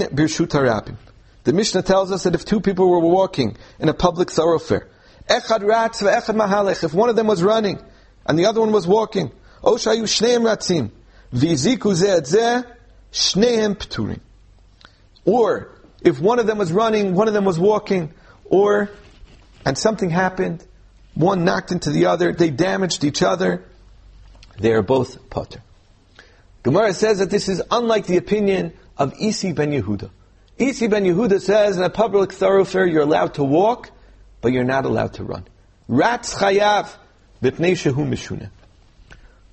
birshut 0.10 0.48
harabim. 0.48 0.96
The 1.44 1.54
Mishnah 1.54 1.84
tells 1.84 2.12
us 2.12 2.24
that 2.24 2.34
if 2.34 2.46
two 2.46 2.60
people 2.60 2.90
were 2.90 3.00
walking 3.00 3.58
in 3.80 3.90
a 3.90 3.94
public 3.94 4.32
thoroughfare, 4.32 4.88
echad 5.30 5.62
ve'echad 5.62 6.36
mahalech, 6.36 6.84
if 6.84 6.94
one 6.94 7.10
of 7.10 7.16
them 7.16 7.28
was 7.28 7.44
running 7.44 7.80
and 8.26 8.40
the 8.40 8.46
other 8.46 8.62
one 8.62 8.72
was 8.72 8.88
walking, 8.88 9.32
shneim 9.64 10.44
ratzim, 10.44 10.92
v'iziku 11.34 11.94
zeh 11.94 12.22
zeh, 12.22 12.66
shneim 13.12 13.76
pturim. 13.76 14.22
Or, 15.26 15.72
if 16.02 16.20
one 16.20 16.40
of 16.40 16.48
them 16.48 16.58
was 16.58 16.72
running, 16.72 17.14
one 17.14 17.28
of 17.28 17.34
them 17.34 17.46
was 17.46 17.60
walking, 17.60 18.14
or, 18.46 18.90
and 19.66 19.78
something 19.78 20.10
happened, 20.10 20.66
one 21.14 21.44
knocked 21.46 21.72
into 21.72 21.90
the 21.90 22.06
other, 22.06 22.32
they 22.32 22.52
damaged 22.52 23.04
each 23.04 23.22
other, 23.22 23.66
they 24.60 24.72
are 24.72 24.84
both 24.84 25.30
potter. 25.30 25.62
Gemara 26.66 26.94
says 26.94 27.20
that 27.20 27.30
this 27.30 27.48
is 27.48 27.62
unlike 27.70 28.08
the 28.08 28.18
opinion 28.18 28.74
of 28.98 29.14
Isi 29.22 29.52
ben 29.52 29.70
Yehuda. 29.70 30.10
Isi 30.58 30.88
ben 30.88 31.04
Yehuda 31.04 31.40
says 31.40 31.78
in 31.78 31.84
a 31.84 31.92
public 31.92 32.34
thoroughfare 32.34 32.88
you're 32.88 33.04
allowed 33.04 33.36
to 33.36 33.44
walk, 33.44 33.92
but 34.42 34.52
you're 34.52 34.64
not 34.64 34.84
allowed 34.84 35.14
to 35.14 35.24
run. 35.24 35.46
Ratz 35.88 36.34
chayav 36.34 36.90
mishuna. 37.44 38.50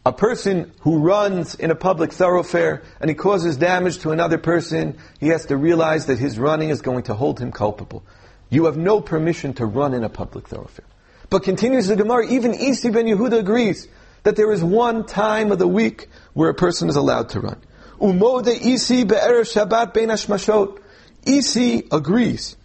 A 0.06 0.12
person 0.14 0.72
who 0.80 1.00
runs 1.00 1.54
in 1.54 1.70
a 1.70 1.74
public 1.74 2.14
thoroughfare 2.14 2.82
and 2.98 3.10
he 3.10 3.14
causes 3.14 3.58
damage 3.58 3.98
to 3.98 4.12
another 4.12 4.38
person, 4.38 4.96
he 5.20 5.28
has 5.28 5.44
to 5.46 5.56
realize 5.58 6.06
that 6.06 6.18
his 6.18 6.38
running 6.38 6.70
is 6.70 6.80
going 6.80 7.02
to 7.02 7.14
hold 7.14 7.38
him 7.38 7.52
culpable. 7.52 8.02
You 8.48 8.64
have 8.64 8.78
no 8.78 9.02
permission 9.02 9.52
to 9.54 9.66
run 9.66 9.92
in 9.92 10.02
a 10.02 10.08
public 10.08 10.48
thoroughfare. 10.48 10.86
But 11.28 11.42
continues 11.42 11.88
the 11.88 11.96
Gemara, 11.96 12.26
even 12.28 12.54
Isi 12.54 12.88
ben 12.88 13.04
Yehuda 13.04 13.40
agrees 13.40 13.86
that 14.22 14.36
there 14.36 14.52
is 14.52 14.62
one 14.62 15.04
time 15.04 15.50
of 15.52 15.58
the 15.58 15.68
week 15.68 16.08
where 16.32 16.48
a 16.48 16.54
person 16.54 16.88
is 16.88 16.96
allowed 16.96 17.30
to 17.30 17.40
run. 17.40 17.60
Umode 18.00 18.48
Isi 18.48 19.04
be'erev 19.04 19.46
Shabbat 19.46 19.94
bein 19.94 20.08
hashmashot. 20.08 20.78
Isi 21.24 21.86
agrees. 21.90 22.56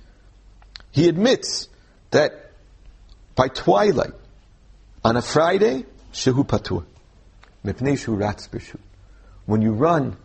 He 0.92 1.08
admits 1.08 1.70
that 2.12 2.52
by 3.36 3.48
twilight, 3.50 4.14
on 5.04 5.16
a 5.16 5.22
Friday, 5.22 5.86
shehu 6.12 6.46
patur. 6.46 6.84
When 9.46 9.62
you 9.62 9.72
run 9.74 10.18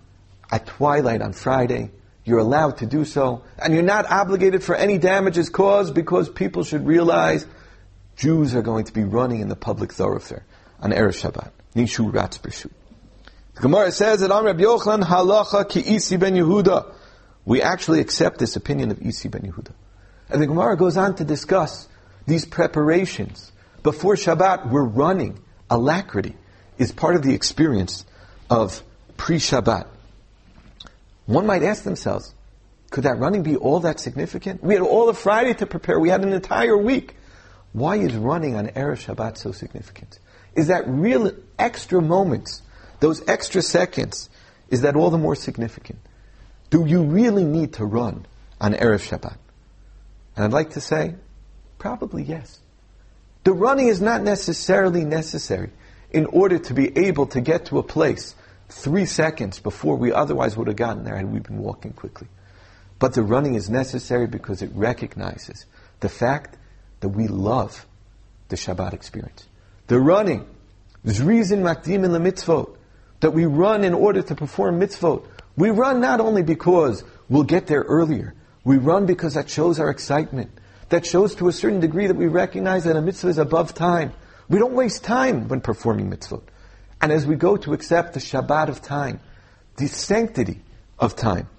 at 0.51 0.66
twilight 0.66 1.21
on 1.21 1.33
Friday, 1.33 1.90
you're 2.25 2.38
allowed 2.38 2.79
to 2.79 2.87
do 2.87 3.05
so, 3.05 3.42
and 3.59 3.75
you're 3.75 3.83
not 3.83 4.07
obligated 4.07 4.62
for 4.62 4.75
any 4.75 4.97
damages 4.97 5.49
caused 5.51 5.95
because 5.95 6.29
people 6.29 6.62
should 6.62 6.87
realize 6.87 7.47
Jews 8.16 8.55
are 8.55 8.62
going 8.62 8.85
to 8.85 8.92
be 8.92 9.03
running 9.03 9.40
in 9.40 9.49
the 9.49 9.57
public 9.57 9.92
thoroughfare 9.92 10.45
on 10.83 10.90
Erev 10.90 11.14
Shabbat. 11.14 11.51
Nishu 11.75 12.12
Ratz 12.12 12.38
B'Shu. 12.38 12.71
The 13.55 13.61
Gemara 13.61 13.92
says 13.92 14.21
that 14.21 14.31
on 14.31 14.45
Rabbi 14.45 14.62
Yochanan 14.62 15.05
halacha 15.05 15.68
ki 15.68 15.95
Isi 15.95 16.16
ben 16.16 16.35
Yehuda. 16.35 16.92
We 17.45 17.62
actually 17.62 18.01
accept 18.01 18.38
this 18.38 18.57
opinion 18.57 18.90
of 18.90 19.01
Isi 19.01 19.29
ben 19.29 19.42
Yehuda. 19.42 19.73
And 20.29 20.42
the 20.42 20.47
Gemara 20.47 20.77
goes 20.77 20.97
on 20.97 21.14
to 21.16 21.25
discuss 21.25 21.88
these 22.27 22.45
preparations. 22.45 23.53
Before 23.83 24.14
Shabbat, 24.14 24.71
we're 24.71 24.85
running. 24.85 25.38
Alacrity 25.71 26.37
is 26.79 26.92
part 26.92 27.16
of 27.16 27.23
the 27.23 27.35
experience 27.35 28.05
of 28.51 28.83
pre-Shabbat. 29.16 29.87
One 31.27 31.47
might 31.47 31.62
ask 31.62 31.85
themselves, 31.85 32.35
could 32.90 33.05
that 33.05 33.18
running 33.18 33.42
be 33.42 33.57
all 33.57 33.81
that 33.81 34.01
significant? 34.01 34.62
We 34.62 34.75
had 34.75 34.83
all 34.83 35.09
of 35.09 35.16
Friday 35.16 35.55
to 35.55 35.66
prepare. 35.66 35.99
We 35.99 36.11
had 36.11 36.23
an 36.23 36.33
entire 36.33 36.77
week. 36.77 37.16
Why 37.73 37.97
is 37.97 38.14
running 38.14 38.55
on 38.55 38.66
Erev 38.68 39.03
Shabbat 39.05 39.38
so 39.38 39.53
significant? 39.53 40.18
Is 40.54 40.68
that 40.68 40.84
real 40.86 41.32
extra 41.58 42.00
moments, 42.00 42.62
those 43.00 43.26
extra 43.28 43.62
seconds, 43.62 44.28
is 44.68 44.82
that 44.82 44.96
all 44.96 45.10
the 45.10 45.18
more 45.18 45.34
significant? 45.34 45.98
Do 46.70 46.86
you 46.86 47.02
really 47.02 47.44
need 47.44 47.74
to 47.74 47.84
run 47.84 48.26
on 48.60 48.74
Erev 48.74 49.06
Shabbat? 49.06 49.36
And 50.36 50.44
I'd 50.44 50.52
like 50.52 50.70
to 50.70 50.80
say, 50.80 51.14
probably 51.78 52.22
yes. 52.22 52.58
The 53.44 53.52
running 53.52 53.88
is 53.88 54.00
not 54.00 54.22
necessarily 54.22 55.04
necessary 55.04 55.70
in 56.10 56.26
order 56.26 56.58
to 56.58 56.74
be 56.74 56.96
able 56.96 57.26
to 57.26 57.40
get 57.40 57.66
to 57.66 57.78
a 57.78 57.82
place 57.82 58.34
three 58.68 59.04
seconds 59.04 59.58
before 59.58 59.96
we 59.96 60.12
otherwise 60.12 60.56
would 60.56 60.68
have 60.68 60.76
gotten 60.76 61.04
there 61.04 61.16
had 61.16 61.30
we 61.30 61.40
been 61.40 61.58
walking 61.58 61.92
quickly. 61.92 62.28
But 62.98 63.14
the 63.14 63.22
running 63.22 63.54
is 63.54 63.68
necessary 63.68 64.26
because 64.26 64.62
it 64.62 64.70
recognizes 64.74 65.66
the 66.00 66.08
fact 66.08 66.56
that 67.00 67.08
we 67.08 67.26
love 67.26 67.84
the 68.48 68.56
Shabbat 68.56 68.92
experience. 68.92 69.46
The 69.92 70.00
running, 70.00 70.46
there's 71.05 71.20
reason 71.20 71.62
makdim 71.62 72.02
in 72.02 72.12
the 72.12 72.18
mitzvot, 72.18 72.78
that 73.20 73.33
we 73.33 73.44
run 73.44 73.85
in 73.85 73.92
order 73.92 74.22
to 74.22 74.35
perform 74.35 74.81
mitzvot. 74.81 75.22
We 75.55 75.68
run 75.68 76.00
not 76.00 76.18
only 76.18 76.42
because 76.42 77.05
we'll 77.28 77.42
get 77.42 77.66
there 77.66 77.83
earlier, 77.83 78.33
we 78.64 78.78
run 78.78 79.05
because 79.05 79.35
that 79.35 79.50
shows 79.50 79.78
our 79.78 79.90
excitement. 79.90 80.50
That 80.88 81.05
shows 81.05 81.35
to 81.35 81.48
a 81.48 81.52
certain 81.52 81.81
degree 81.81 82.07
that 82.07 82.16
we 82.16 82.26
recognize 82.26 82.85
that 82.85 82.96
a 82.96 83.02
mitzvah 83.02 83.28
is 83.28 83.37
above 83.37 83.74
time. 83.74 84.14
We 84.48 84.59
don't 84.59 84.72
waste 84.72 85.05
time 85.05 85.48
when 85.48 85.61
performing 85.61 86.11
mitzvot. 86.11 86.44
And 87.02 87.12
as 87.12 87.26
we 87.26 87.37
go 87.37 87.59
to 87.59 87.74
accept 87.74 88.14
the 88.14 88.20
Shabbat 88.20 88.68
of 88.68 88.81
time, 88.81 89.20
the 89.76 89.88
sanctity 89.88 90.62
of 90.98 91.16
time, 91.16 91.50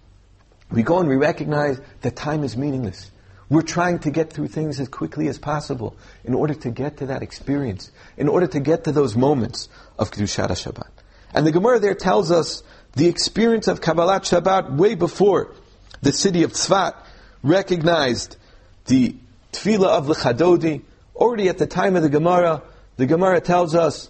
we 0.72 0.82
go 0.82 0.98
and 0.98 1.08
we 1.08 1.18
recognize 1.18 1.80
that 2.02 2.16
time 2.16 2.44
is 2.44 2.58
meaningless. 2.58 3.12
We're 3.50 3.62
trying 3.62 4.00
to 4.00 4.12
get 4.12 4.32
through 4.32 4.48
things 4.48 4.80
as 4.80 4.88
quickly 4.88 5.28
as 5.28 5.38
possible 5.38 5.96
in 6.24 6.34
order 6.34 6.54
to 6.54 6.70
get 6.70 6.98
to 6.98 7.08
that 7.08 7.22
experience, 7.22 7.92
in 8.18 8.28
order 8.28 8.48
to 8.48 8.60
get 8.60 8.86
to 8.86 8.92
those 8.92 9.16
moments 9.16 9.70
of 10.00 10.12
Kedushat 10.12 10.50
Shabbat. 10.50 10.90
And 11.34 11.46
the 11.46 11.52
Gemara 11.52 11.80
there 11.80 11.96
tells 11.96 12.32
us 12.32 12.64
the 12.94 13.08
experience 13.08 13.68
of 13.68 13.82
Kabbalat 13.82 14.22
Shabbat 14.22 14.76
way 14.76 14.96
before 14.96 15.54
the 16.02 16.12
city 16.12 16.44
of 16.44 16.54
Tzfat 16.54 16.96
recognized 17.42 18.38
the 18.86 19.16
Tefillah 19.52 19.98
of 19.98 20.06
Lecha 20.08 20.34
Dodi. 20.34 20.82
Already 21.16 21.50
at 21.50 21.58
the 21.58 21.68
time 21.68 21.96
of 21.96 22.04
the 22.04 22.10
Gemara, 22.10 22.64
the 22.98 23.06
Gemara 23.06 23.42
tells 23.42 23.76
us 23.76 24.10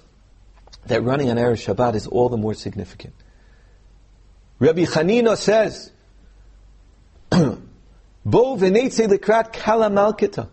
that 0.85 1.03
running 1.03 1.29
on 1.29 1.37
Erev 1.37 1.63
Shabbat 1.63 1.95
is 1.95 2.07
all 2.07 2.29
the 2.29 2.37
more 2.37 2.53
significant. 2.53 3.13
Rabbi 4.59 4.83
Chanina 4.83 5.37
says, 5.37 5.91
Bo 8.25 8.55
likrat 8.55 9.53
kala 9.53 9.89
malkita. 9.89 10.47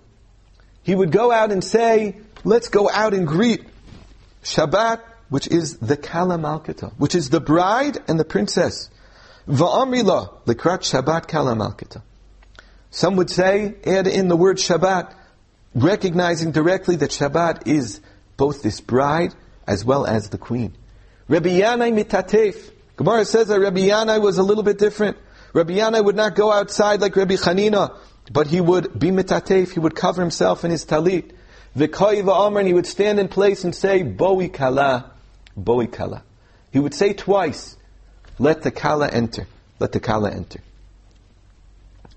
He 0.83 0.95
would 0.95 1.13
go 1.13 1.31
out 1.31 1.53
and 1.53 1.63
say, 1.63 2.17
let's 2.45 2.69
go 2.69 2.91
out 2.91 3.15
and 3.15 3.27
greet 3.27 3.65
Shabbat, 4.43 5.01
which 5.29 5.47
is 5.47 5.79
the 5.79 5.97
kala 5.97 6.39
malkita, 6.39 6.93
which 6.97 7.15
is 7.15 7.31
the 7.31 7.41
bride 7.41 7.99
and 8.09 8.19
the 8.19 8.25
princess. 8.25 8.91
Va'amrila 9.47 10.45
likrat 10.47 10.81
Shabbat 10.81 11.29
kala 11.29 11.55
malkita. 11.55 12.03
Some 12.91 13.17
would 13.17 13.31
say, 13.31 13.77
add 13.85 14.07
in 14.07 14.29
the 14.29 14.37
word 14.37 14.57
Shabbat, 14.57 15.15
recognizing 15.75 16.51
directly 16.51 16.97
that 16.97 17.11
Shabbat 17.11 17.69
is 17.69 18.01
both 18.37 18.63
this 18.63 18.81
bride 18.81 19.35
as 19.67 19.85
well 19.85 20.07
as 20.07 20.31
the 20.31 20.39
queen. 20.39 20.75
Rabbi 21.29 21.61
Yanai 21.61 21.93
mitatef. 21.93 22.73
Gemara 22.97 23.25
says 23.25 23.49
that 23.49 23.61
Rabbi 23.61 23.83
Yanai 23.83 24.21
was 24.21 24.39
a 24.39 24.43
little 24.43 24.65
bit 24.65 24.79
different. 24.79 25.17
Rabbi 25.53 25.75
Yanai 25.75 26.05
would 26.05 26.17
not 26.17 26.35
go 26.35 26.53
outside 26.53 27.01
like 27.01 27.17
Rabbi 27.17 27.35
Chanina, 27.35 27.97
but 28.33 28.47
he 28.47 28.61
would 28.61 28.99
be 28.99 29.11
mitatef, 29.11 29.73
he 29.73 29.81
would 29.81 29.97
cover 29.97 30.23
himself 30.23 30.65
in 30.65 30.71
his 30.71 30.85
talit. 30.85 31.33
V'koi 31.77 32.23
v'omer, 32.23 32.59
and 32.61 32.69
he 32.69 32.75
would 32.75 32.87
stand 32.87 33.19
in 33.19 33.29
place 33.29 33.65
and 33.65 33.75
say, 33.75 34.03
Boi 34.03 34.49
kala, 34.49 35.13
boi 35.57 35.87
kala. 35.87 36.23
He 36.73 36.79
would 36.79 36.95
say 36.95 37.13
twice, 37.13 37.77
let 38.39 38.63
the 38.63 38.71
kala 38.71 39.09
enter, 39.09 39.47
let 39.79 39.93
the 39.93 40.01
kala 40.01 40.31
enter. 40.31 40.61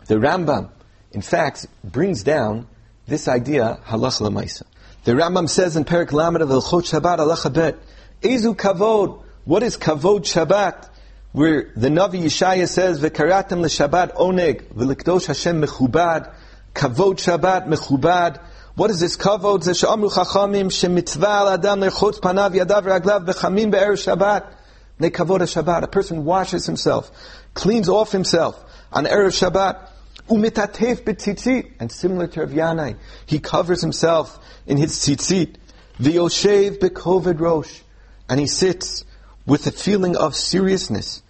The 0.05 0.15
Rambam, 0.15 0.69
in 1.11 1.21
fact, 1.21 1.65
brings 1.83 2.23
down 2.23 2.67
this 3.07 3.27
idea, 3.27 3.79
halach 3.85 4.21
lemaisa. 4.21 4.63
The 5.05 5.13
Rambam 5.13 5.49
says 5.49 5.75
in 5.75 5.85
Perik 5.85 6.11
Lamed 6.11 6.41
of 6.41 6.49
Hilchot 6.49 6.99
Shabbat, 6.99 7.17
halacha 7.17 7.53
bet, 7.53 7.77
Ezu 8.21 8.55
kavod, 8.55 9.21
what 9.45 9.63
is 9.63 9.77
kavod 9.77 10.21
Shabbat? 10.21 10.89
Where 11.33 11.71
the 11.75 11.89
Navi 11.89 12.21
Yeshaya 12.21 12.67
says, 12.67 13.01
V'karatem 13.01 13.59
l'Shabbat 13.59 14.13
oneg, 14.17 14.71
v'likdosh 14.71 15.25
Hashem 15.25 15.63
mechubad, 15.63 16.31
kavod 16.75 17.15
Shabbat 17.15 17.65
mechubad, 17.67 18.39
what 18.75 18.91
is 18.91 18.99
this 18.99 19.17
kavod? 19.17 19.63
Ze 19.63 19.73
she'amru 19.73 20.11
chachamim 20.11 20.67
shemitzvah 20.67 21.55
adam 21.55 21.79
lerchotz 21.79 22.19
panav 22.19 22.53
yadav 22.53 22.83
raglav 22.83 23.25
bechamim 23.25 23.71
be'er 23.71 23.93
Shabbat. 23.93 24.53
Ne 24.99 25.09
Shabbat. 25.09 25.81
A 25.81 25.87
person 25.87 26.23
washes 26.23 26.67
himself, 26.67 27.11
cleans 27.55 27.89
off 27.89 28.11
himself 28.11 28.63
on 28.91 29.05
Erev 29.05 29.31
Shabbat. 29.31 29.89
Umitatef 30.29 31.01
betzitzit. 31.01 31.71
And 31.79 31.91
similar 31.91 32.27
to 32.27 32.41
Rav 32.41 32.51
Yanai, 32.51 32.97
he 33.25 33.39
covers 33.39 33.81
himself 33.81 34.37
in 34.67 34.77
his 34.77 34.91
tzitzit. 34.93 35.55
V'yoshev 35.97 36.77
bekoved 36.77 37.39
rosh. 37.39 37.81
And 38.29 38.39
he 38.39 38.45
sits 38.45 39.03
with 39.47 39.65
a 39.65 39.71
feeling 39.71 40.15
of 40.15 40.35
seriousness. 40.35 41.22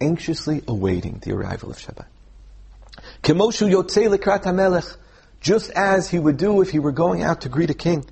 Anxiously 0.00 0.62
awaiting 0.66 1.20
the 1.22 1.32
arrival 1.32 1.70
of 1.70 1.76
Shabbat. 1.78 2.06
Kemoshu 3.22 3.70
yotzei 3.70 4.14
lekrat. 4.14 4.96
Just 5.40 5.70
as 5.70 6.10
he 6.10 6.18
would 6.18 6.36
do 6.36 6.60
if 6.60 6.70
he 6.70 6.78
were 6.78 6.92
going 6.92 7.22
out 7.22 7.42
to 7.42 7.48
greet 7.48 7.70
a 7.70 7.74
king. 7.74 8.04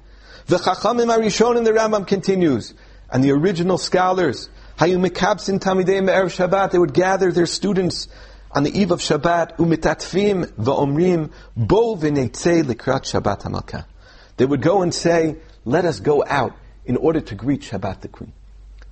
The 0.46 0.56
Chachamim 0.56 1.14
Arishonim, 1.14 1.64
the 1.64 1.72
Rambam 1.72 2.06
continues, 2.06 2.72
and 3.10 3.22
the 3.22 3.32
original 3.32 3.76
scholars, 3.76 4.48
Hayu 4.78 5.04
Mekabsin 5.04 5.58
Tamidei 5.58 6.02
Me'erev 6.02 6.34
Shabbat, 6.34 6.70
they 6.70 6.78
would 6.78 6.94
gather 6.94 7.30
their 7.32 7.44
students 7.44 8.08
on 8.50 8.62
the 8.62 8.78
eve 8.78 8.92
of 8.92 9.00
Shabbat, 9.00 9.58
Umitatfim 9.58 10.46
Va'omrim 10.52 11.30
Bo 11.54 11.96
V'neitzei 11.96 12.62
Likrat 12.62 13.02
Shabbat 13.02 13.42
HaMalkah. 13.42 13.84
They 14.38 14.46
would 14.46 14.62
go 14.62 14.80
and 14.80 14.94
say, 14.94 15.36
let 15.66 15.84
us 15.84 16.00
go 16.00 16.24
out 16.26 16.54
in 16.86 16.96
order 16.96 17.20
to 17.20 17.34
greet 17.34 17.60
Shabbat 17.60 18.00
the 18.00 18.08
queen. 18.08 18.32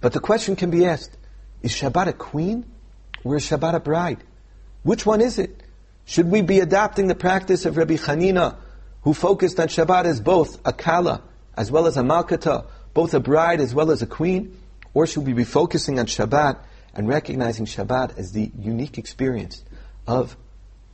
But 0.01 0.13
the 0.13 0.21
question 0.21 0.57
can 0.57 0.71
be 0.71 0.87
asked, 0.87 1.17
is 1.63 1.73
Shabbat 1.73 2.09
a 2.09 2.13
queen 2.13 2.67
or 3.25 3.37
is 3.37 3.45
Shabbat 3.45 3.75
a 3.75 3.81
bride? 3.81 4.23
Which 4.83 5.05
one 5.05 5.21
is 5.21 5.39
it? 5.39 5.63
Should 6.05 6.31
we 6.31 6.43
be 6.43 6.61
adopting 6.61 7.09
the 7.09 7.15
practice 7.15 7.67
of 7.67 7.77
Rabbi 7.77 7.97
Chanina, 7.97 8.57
who 9.03 9.13
focused 9.13 9.59
on 9.59 9.69
Shabbat 9.69 10.05
as 10.05 10.21
both 10.21 10.61
a 10.65 10.73
kala 10.73 11.23
as 11.57 11.71
well 11.71 11.87
as 11.87 11.97
a 11.97 12.03
malkata, 12.03 12.67
both 12.95 13.15
a 13.15 13.21
bride 13.21 13.61
as 13.61 13.75
well 13.75 13.91
as 13.91 14.03
a 14.03 14.07
queen? 14.07 14.57
Or 14.95 15.07
should 15.07 15.27
we 15.27 15.33
be 15.33 15.45
focusing 15.45 15.99
on 15.99 16.07
Shabbat 16.07 16.59
and 16.95 17.09
recognizing 17.09 17.67
Shabbat 17.67 18.17
as 18.17 18.33
the 18.33 18.51
unique 18.59 18.99
experience 18.99 19.65
of 20.07 20.37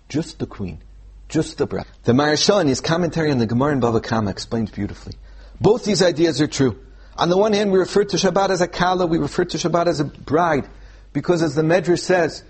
just 0.09 0.39
the 0.39 0.47
queen, 0.47 0.83
just 1.29 1.59
the 1.59 1.67
bride? 1.67 1.87
The 2.05 2.13
Maharsha 2.13 2.61
in 2.63 2.69
his 2.69 2.81
commentary 2.81 3.31
on 3.31 3.39
the 3.39 3.47
Gemara 3.47 3.73
in 3.73 3.81
Bava 3.81 4.03
Kama 4.03 4.31
explains 4.31 4.71
beautifully. 4.71 5.15
Both 5.61 5.85
these 5.85 6.03
ideas 6.03 6.41
are 6.41 6.47
true. 6.47 6.79
On 7.17 7.29
the 7.29 7.37
one 7.37 7.53
hand, 7.53 7.73
we 7.73 7.79
refer 7.79 8.05
to 8.05 8.17
Shabbat 8.17 8.51
as 8.51 8.61
a 8.61 8.69
kala, 8.69 9.07
we 9.07 9.19
refer 9.19 9.45
to 9.45 9.57
Shabbat 9.59 9.87
as 9.87 10.01
a 10.01 10.05
bride, 10.05 10.69
because 11.13 11.43
as 11.43 11.55
the 11.55 11.63
Medrash 11.63 12.01
says, 12.01 12.43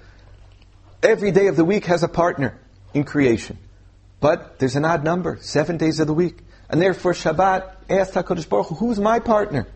Every 1.03 1.33
day 1.33 1.48
of 1.48 1.57
the 1.57 1.64
week 1.64 1.87
has 1.87 2.05
a 2.05 2.09
partner 2.09 2.57
in 2.94 3.03
creation. 3.03 3.59
But 4.20 4.61
there's 4.61 4.77
an 4.77 4.85
odd 4.85 5.03
number, 5.03 5.38
seven 5.40 5.77
days 5.77 5.98
of 5.98 6.07
the 6.07 6.14
week. 6.14 6.38
And 6.68 6.81
therefore 6.81 7.12
Shabbat 7.12 7.75
asked 7.90 8.14
HaKadosh 8.14 8.48
Baruch 8.48 8.68
Hu, 8.68 8.75
who's 8.77 9.01
my 9.01 9.18
partner? 9.18 9.66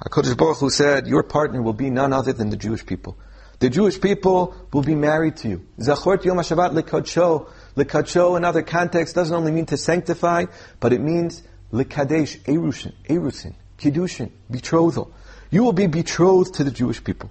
HaKadosh 0.00 0.36
Baruch 0.36 0.58
Hu 0.58 0.70
said, 0.70 1.08
your 1.08 1.24
partner 1.24 1.60
will 1.60 1.72
be 1.72 1.90
none 1.90 2.12
other 2.12 2.32
than 2.32 2.50
the 2.50 2.56
Jewish 2.56 2.86
people. 2.86 3.16
The 3.58 3.68
Jewish 3.68 4.00
people 4.00 4.54
will 4.72 4.82
be 4.82 4.94
married 4.94 5.38
to 5.38 5.48
you. 5.48 5.66
Zachort 5.78 6.24
Yom 6.24 6.38
HaShabbat 6.38 6.80
lekadsho. 6.80 7.50
Lekadsho 7.76 8.36
in 8.36 8.44
other 8.44 8.62
contexts 8.62 9.14
doesn't 9.14 9.34
only 9.34 9.50
mean 9.50 9.66
to 9.66 9.76
sanctify, 9.76 10.44
but 10.78 10.92
it 10.92 11.00
means 11.00 11.42
lekadesh, 11.72 12.38
Erushin, 12.42 12.92
erusin, 13.08 13.54
kiddushin, 13.78 14.30
betrothal. 14.50 15.12
You 15.50 15.62
will 15.62 15.72
be 15.72 15.86
betrothed 15.86 16.54
to 16.54 16.64
the 16.64 16.70
Jewish 16.70 17.02
people. 17.02 17.30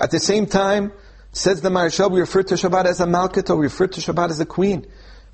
At 0.00 0.10
the 0.10 0.20
same 0.20 0.46
time, 0.46 0.92
Says 1.32 1.60
the 1.60 1.68
Maharsha, 1.68 2.10
we 2.10 2.20
refer 2.20 2.42
to 2.42 2.54
Shabbat 2.54 2.86
as 2.86 3.00
a 3.00 3.06
Malkata, 3.06 3.56
we 3.56 3.66
refer 3.66 3.86
to 3.86 4.00
Shabbat 4.00 4.30
as 4.30 4.40
a 4.40 4.46
queen. 4.46 4.86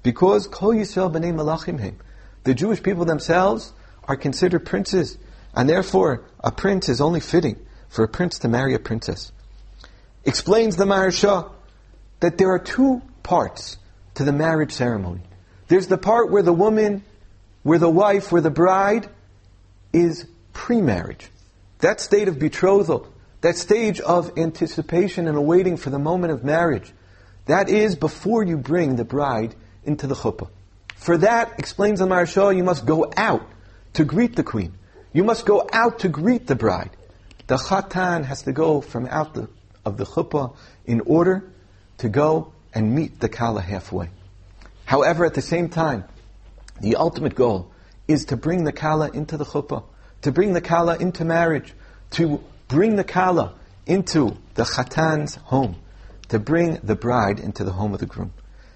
Because 0.02 0.46
Kol 0.46 0.74
Yisrael 0.74 1.10
b'nei 1.10 1.34
Malachim 1.34 1.80
him. 1.80 1.96
The 2.44 2.54
Jewish 2.54 2.82
people 2.82 3.04
themselves 3.04 3.72
are 4.04 4.16
considered 4.16 4.66
princes. 4.66 5.16
And 5.54 5.68
therefore, 5.68 6.24
a 6.44 6.52
prince 6.52 6.88
is 6.88 7.00
only 7.00 7.20
fitting 7.20 7.58
for 7.88 8.04
a 8.04 8.08
prince 8.08 8.38
to 8.40 8.48
marry 8.48 8.74
a 8.74 8.78
princess. 8.78 9.32
Explains 10.24 10.76
the 10.76 10.84
Maharsha 10.84 11.50
that 12.20 12.36
there 12.36 12.50
are 12.50 12.58
two 12.58 13.00
parts 13.22 13.78
to 14.14 14.24
the 14.24 14.32
marriage 14.32 14.72
ceremony. 14.72 15.22
There's 15.68 15.86
the 15.86 15.98
part 15.98 16.30
where 16.30 16.42
the 16.42 16.52
woman, 16.52 17.04
where 17.62 17.78
the 17.78 17.90
wife, 17.90 18.30
where 18.30 18.42
the 18.42 18.50
bride 18.50 19.08
is 19.92 20.26
pre-marriage. 20.56 21.30
That 21.80 22.00
state 22.00 22.28
of 22.28 22.38
betrothal, 22.38 23.06
that 23.42 23.56
stage 23.56 24.00
of 24.00 24.38
anticipation 24.38 25.28
and 25.28 25.36
awaiting 25.36 25.76
for 25.76 25.90
the 25.90 25.98
moment 25.98 26.32
of 26.32 26.42
marriage, 26.42 26.90
that 27.44 27.68
is 27.68 27.94
before 27.94 28.42
you 28.42 28.56
bring 28.56 28.96
the 28.96 29.04
bride 29.04 29.54
into 29.84 30.06
the 30.06 30.14
chuppah. 30.14 30.48
For 30.96 31.18
that, 31.18 31.58
explains 31.58 31.98
the 31.98 32.06
Maharsha, 32.06 32.56
you 32.56 32.64
must 32.64 32.86
go 32.86 33.12
out 33.18 33.46
to 33.92 34.04
greet 34.04 34.34
the 34.34 34.42
queen. 34.42 34.72
You 35.12 35.24
must 35.24 35.44
go 35.44 35.68
out 35.72 36.00
to 36.00 36.08
greet 36.08 36.46
the 36.46 36.56
bride. 36.56 36.90
The 37.46 37.56
chatan 37.56 38.24
has 38.24 38.42
to 38.42 38.52
go 38.52 38.80
from 38.80 39.06
out 39.06 39.34
the, 39.34 39.48
of 39.84 39.98
the 39.98 40.06
chuppah 40.06 40.56
in 40.86 41.02
order 41.02 41.44
to 41.98 42.08
go 42.08 42.54
and 42.74 42.94
meet 42.94 43.20
the 43.20 43.28
kala 43.28 43.60
halfway. 43.60 44.08
However, 44.86 45.26
at 45.26 45.34
the 45.34 45.42
same 45.42 45.68
time, 45.68 46.04
the 46.80 46.96
ultimate 46.96 47.34
goal 47.34 47.70
is 48.08 48.24
to 48.26 48.36
bring 48.36 48.64
the 48.64 48.72
kala 48.72 49.10
into 49.10 49.36
the 49.36 49.44
chuppah, 49.44 49.84
to 50.22 50.32
bring 50.32 50.52
the 50.52 50.60
kala 50.60 50.96
into 50.96 51.24
marriage, 51.24 51.72
to 52.12 52.42
bring 52.68 52.96
the 52.96 53.04
kala 53.04 53.54
into 53.86 54.36
the 54.54 54.64
chatan's 54.64 55.36
home, 55.36 55.76
to 56.28 56.38
bring 56.38 56.74
the 56.82 56.96
bride 56.96 57.38
into 57.38 57.64
the 57.64 57.72
home 57.72 57.94
of 57.94 58.00
the 58.00 58.06
groom. 58.06 58.32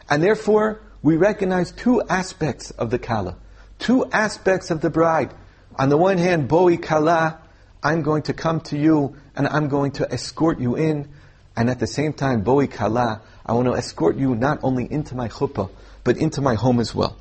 And 0.09 0.23
therefore, 0.23 0.81
we 1.03 1.17
recognize 1.17 1.73
two 1.73 2.03
aspects 2.03 2.71
of 2.73 2.91
the 2.91 2.99
kala, 2.99 3.37
two 3.79 4.07
aspects 4.13 4.71
of 4.71 4.81
the 4.81 4.91
bride. 4.91 5.33
On 5.77 5.89
the 5.89 5.97
one 5.97 6.19
hand, 6.19 6.49
boi 6.49 6.77
kala, 6.77 7.41
I'm 7.83 8.03
going 8.03 8.23
to 8.23 8.35
come 8.35 8.61
to 8.63 8.79
you 8.79 9.17
and 9.35 9.49
I'm 9.49 9.69
going 9.69 9.93
to 9.93 10.13
escort 10.13 10.61
you 10.61 10.77
in. 10.77 11.09
And 11.57 11.71
at 11.71 11.79
the 11.79 11.87
same 11.87 12.13
time, 12.13 12.43
boi 12.43 12.67
kala, 12.67 13.23
I 13.47 13.53
want 13.55 13.67
to 13.67 13.75
escort 13.75 14.17
you 14.17 14.35
not 14.35 14.61
only 14.63 14.91
into 14.91 15.15
my 15.15 15.29
chuppah, 15.29 15.71
but 16.05 16.17
into 16.17 16.41
my 16.41 16.55
home 16.55 16.81
as 16.81 16.95
well. 16.95 17.17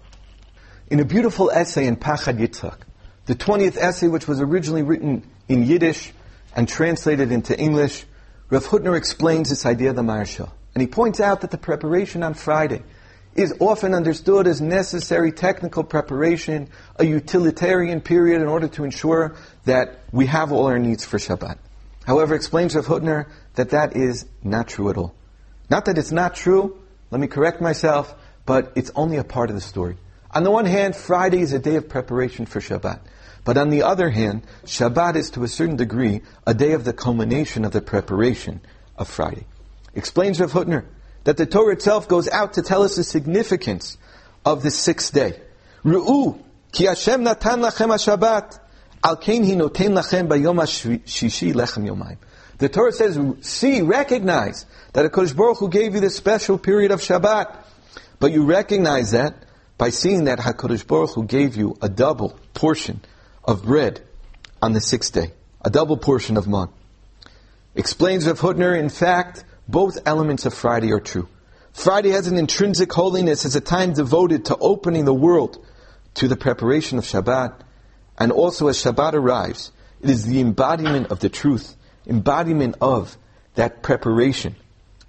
In 0.89 0.99
a 0.99 1.05
beautiful 1.05 1.49
essay 1.51 1.87
in 1.87 1.95
Pachad 1.95 2.39
Yitzchak, 2.39 2.79
the 3.29 3.35
20th 3.35 3.77
essay 3.77 4.07
which 4.07 4.27
was 4.27 4.41
originally 4.41 4.81
written 4.81 5.21
in 5.47 5.61
Yiddish, 5.61 6.11
and 6.55 6.67
translated 6.67 7.31
into 7.31 7.55
English, 7.55 8.05
Rav 8.49 8.65
Hutner 8.65 8.97
explains 8.97 9.51
this 9.51 9.67
idea 9.67 9.91
of 9.91 9.95
the 9.95 10.01
Maharsha. 10.01 10.49
And 10.73 10.81
he 10.81 10.87
points 10.87 11.19
out 11.19 11.41
that 11.41 11.51
the 11.51 11.59
preparation 11.59 12.23
on 12.23 12.33
Friday 12.33 12.81
is 13.35 13.53
often 13.59 13.93
understood 13.93 14.47
as 14.47 14.61
necessary 14.61 15.31
technical 15.31 15.83
preparation, 15.83 16.69
a 16.95 17.05
utilitarian 17.05 18.01
period 18.01 18.41
in 18.41 18.47
order 18.47 18.67
to 18.69 18.83
ensure 18.83 19.35
that 19.65 19.99
we 20.11 20.25
have 20.25 20.51
all 20.51 20.65
our 20.65 20.79
needs 20.79 21.05
for 21.05 21.19
Shabbat. 21.19 21.59
However, 22.07 22.33
explains 22.33 22.73
Rav 22.73 22.87
Hutner 22.87 23.27
that 23.53 23.69
that 23.69 23.95
is 23.95 24.25
not 24.43 24.67
true 24.67 24.89
at 24.89 24.97
all. 24.97 25.13
Not 25.69 25.85
that 25.85 25.99
it's 25.99 26.11
not 26.11 26.33
true, 26.33 26.81
let 27.11 27.21
me 27.21 27.27
correct 27.27 27.61
myself, 27.61 28.15
but 28.47 28.71
it's 28.73 28.89
only 28.95 29.17
a 29.17 29.23
part 29.23 29.51
of 29.51 29.55
the 29.55 29.61
story. 29.61 29.97
On 30.31 30.41
the 30.41 30.49
one 30.49 30.65
hand, 30.65 30.95
Friday 30.95 31.41
is 31.41 31.53
a 31.53 31.59
day 31.59 31.75
of 31.75 31.89
preparation 31.89 32.47
for 32.47 32.59
Shabbat. 32.59 33.01
But 33.43 33.57
on 33.57 33.69
the 33.69 33.83
other 33.83 34.09
hand, 34.09 34.43
Shabbat 34.65 35.15
is 35.15 35.29
to 35.31 35.43
a 35.43 35.47
certain 35.47 35.75
degree 35.75 36.21
a 36.45 36.53
day 36.53 36.73
of 36.73 36.83
the 36.83 36.93
culmination 36.93 37.65
of 37.65 37.71
the 37.71 37.81
preparation 37.81 38.61
of 38.97 39.07
Friday. 39.07 39.45
Explains 39.95 40.39
Rav 40.39 40.51
Hutner 40.51 40.85
that 41.23 41.37
the 41.37 41.45
Torah 41.45 41.73
itself 41.73 42.07
goes 42.07 42.27
out 42.29 42.53
to 42.53 42.61
tell 42.61 42.83
us 42.83 42.95
the 42.95 43.03
significance 43.03 43.97
of 44.45 44.63
the 44.63 44.71
sixth 44.71 45.13
day. 45.13 45.39
Ru'u, 45.83 46.41
ki 46.71 46.85
Hashem 46.85 47.23
natan 47.23 47.61
lachem 47.61 47.87
ha-Shabbat, 47.87 48.59
al 49.03 49.17
kein 49.17 49.43
hi 49.43 49.51
noten 49.51 49.93
lachem 49.93 50.27
bayom 50.27 50.57
ha-shishi 50.57 51.53
lechem 51.53 51.87
yomayim. 51.87 52.17
The 52.59 52.67
Torah 52.67 52.91
says, 52.91 53.17
see, 53.41 53.81
recognize 53.81 54.65
that 54.91 55.05
a 55.05 55.09
Kodesh 55.09 55.35
Baruch 55.35 55.59
Hu 55.59 55.69
gave 55.69 55.95
you 55.95 56.01
this 56.01 56.17
special 56.17 56.57
period 56.57 56.91
of 56.91 56.99
Shabbat. 56.99 57.55
But 58.19 58.33
you 58.33 58.43
recognize 58.43 59.11
that 59.11 59.45
by 59.77 59.91
seeing 59.91 60.25
that 60.25 60.39
HaKadosh 60.39 60.85
Baruch 60.85 61.11
Hu 61.11 61.23
gave 61.23 61.55
you 61.55 61.77
a 61.81 61.87
double 61.87 62.37
portion 62.53 62.99
of 63.49 63.63
bread 63.63 63.99
on 64.61 64.73
the 64.73 64.79
sixth 64.79 65.11
day, 65.11 65.31
a 65.65 65.71
double 65.71 65.97
portion 65.97 66.37
of 66.37 66.47
man. 66.47 66.69
Explains 67.73 68.27
Rav 68.27 68.39
Hutner, 68.39 68.77
in 68.77 68.89
fact, 68.89 69.43
both 69.67 69.97
elements 70.05 70.45
of 70.45 70.53
Friday 70.53 70.93
are 70.93 70.99
true. 70.99 71.27
Friday 71.73 72.09
has 72.09 72.27
an 72.27 72.37
intrinsic 72.37 72.93
holiness 72.93 73.45
as 73.45 73.55
a 73.55 73.61
time 73.61 73.93
devoted 73.93 74.45
to 74.45 74.57
opening 74.57 75.05
the 75.05 75.15
world 75.15 75.65
to 76.13 76.27
the 76.27 76.35
preparation 76.35 76.99
of 76.99 77.05
Shabbat. 77.05 77.61
And 78.19 78.31
also 78.31 78.67
as 78.67 78.77
Shabbat 78.77 79.13
arrives, 79.13 79.71
it 79.99 80.11
is 80.11 80.27
the 80.27 80.41
embodiment 80.41 81.07
of 81.07 81.19
the 81.19 81.29
truth, 81.29 81.75
embodiment 82.05 82.75
of 82.79 83.17
that 83.55 83.81
preparation, 83.81 84.57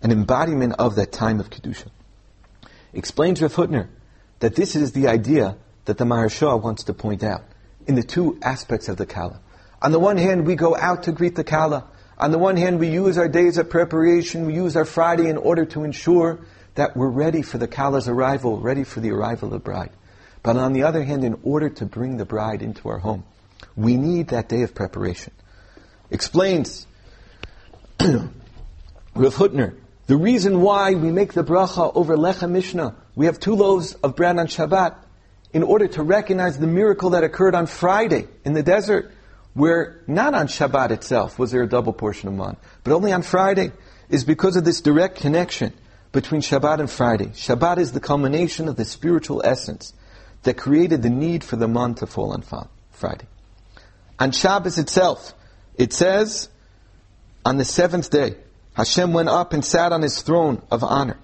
an 0.01 0.13
embodiment 0.13 0.77
of 0.79 0.95
that 0.95 1.13
time 1.13 1.41
of 1.41 1.51
Kedusha. 1.51 1.89
Explains 2.95 3.43
Rav 3.43 3.55
Hutner 3.55 3.89
that 4.39 4.55
this 4.55 4.75
is 4.75 4.93
the 4.93 5.09
idea 5.09 5.59
that 5.85 5.99
the 5.99 6.05
Maharsha 6.05 6.59
wants 6.59 6.85
to 6.85 6.95
point 6.95 7.23
out 7.23 7.45
in 7.91 7.97
the 7.97 8.03
two 8.05 8.39
aspects 8.41 8.89
of 8.89 8.97
the 8.97 9.05
Kala. 9.05 9.41
On 9.83 9.91
the 9.91 9.99
one 9.99 10.17
hand, 10.17 10.47
we 10.47 10.55
go 10.55 10.77
out 10.77 11.03
to 11.03 11.13
greet 11.13 11.35
the 11.35 11.43
Kala. 11.43 11.89
On 12.19 12.31
the 12.31 12.39
one 12.39 12.57
hand, 12.57 12.79
we 12.79 12.89
use 12.89 13.19
our 13.19 13.27
days 13.27 13.59
of 13.59 13.69
preparation, 13.69 14.47
we 14.47 14.55
use 14.55 14.77
our 14.77 14.85
Friday 14.85 15.29
in 15.29 15.37
order 15.37 15.65
to 15.65 15.83
ensure 15.83 16.39
that 16.77 16.97
we're 16.97 17.09
ready 17.09 17.43
for 17.43 17.59
the 17.59 17.67
Kala's 17.67 18.07
arrival, 18.07 18.61
ready 18.61 18.85
for 18.85 19.01
the 19.01 19.11
arrival 19.11 19.49
of 19.49 19.55
the 19.55 19.59
bride. 19.59 19.91
But 20.45 20.57
on 20.57 20.73
the 20.73 20.85
other 20.85 21.03
hand, 21.03 21.25
in 21.25 21.41
order 21.43 21.69
to 21.69 21.85
bring 21.85 22.17
the 22.17 22.25
bride 22.25 22.63
into 22.63 22.89
our 22.89 22.99
home, 22.99 23.25
we 23.75 23.97
need 23.97 24.29
that 24.29 24.49
day 24.49 24.63
of 24.63 24.73
preparation. 24.73 25.33
Explains 26.13 26.87
Rav 28.01 29.35
Hutner, 29.35 29.75
the 30.07 30.17
reason 30.17 30.61
why 30.61 30.95
we 30.95 31.11
make 31.11 31.33
the 31.33 31.43
bracha 31.43 31.91
over 31.97 32.17
Lechem 32.17 32.53
Mishneh, 32.53 32.95
we 33.17 33.27
have 33.27 33.41
two 33.41 33.57
loaves 33.57 33.95
of 33.95 34.15
bread 34.15 34.39
on 34.39 34.47
Shabbat, 34.47 34.95
in 35.53 35.63
order 35.63 35.89
to 35.89 36.03
recognize 36.03 36.59
the 36.59 36.67
miracle 36.67 37.11
that 37.11 37.25
occurred 37.25 37.55
on 37.55 37.67
Friday 37.67 38.29
in 38.45 38.53
the 38.53 38.63
desert, 38.63 39.13
where 39.55 40.01
not 40.07 40.35
on 40.35 40.47
Shabbat 40.47 40.91
itself 40.91 41.39
was 41.39 41.51
there 41.51 41.63
a 41.63 41.69
double 41.69 41.93
portion 41.93 42.29
of 42.29 42.35
man, 42.35 42.57
but 42.85 42.93
only 42.93 43.13
on 43.13 43.23
Friday, 43.23 43.73
is 44.09 44.25
because 44.25 44.57
of 44.57 44.65
this 44.65 44.81
direct 44.81 45.17
connection 45.17 45.73
between 46.13 46.41
Shabbat 46.41 46.81
and 46.81 46.91
Friday. 46.91 47.27
Shabbat 47.27 47.79
is 47.79 47.93
the 47.93 48.01
culmination 48.01 48.69
of 48.69 48.77
the 48.77 48.85
spiritual 48.85 49.43
essence 49.45 49.93
that 50.43 50.57
created 50.57 51.03
the 51.03 51.11
need 51.11 51.45
for 51.45 51.57
the 51.57 51.69
man 51.69 51.95
to 51.97 52.07
fall 52.07 52.33
on 52.33 52.45
Friday. 52.91 53.27
On 54.19 54.33
Shabbos 54.33 54.79
itself, 54.79 55.35
it 55.77 55.93
says, 55.93 56.49
on 57.45 57.57
the 57.57 57.65
seventh 57.65 58.11
day, 58.11 58.37
Hashem 58.75 59.13
went 59.13 59.29
up 59.29 59.53
and 59.53 59.65
sat 59.65 59.93
on 59.93 60.03
his 60.03 60.23
throne 60.23 60.63
of 60.71 60.85
honor. 60.85 61.19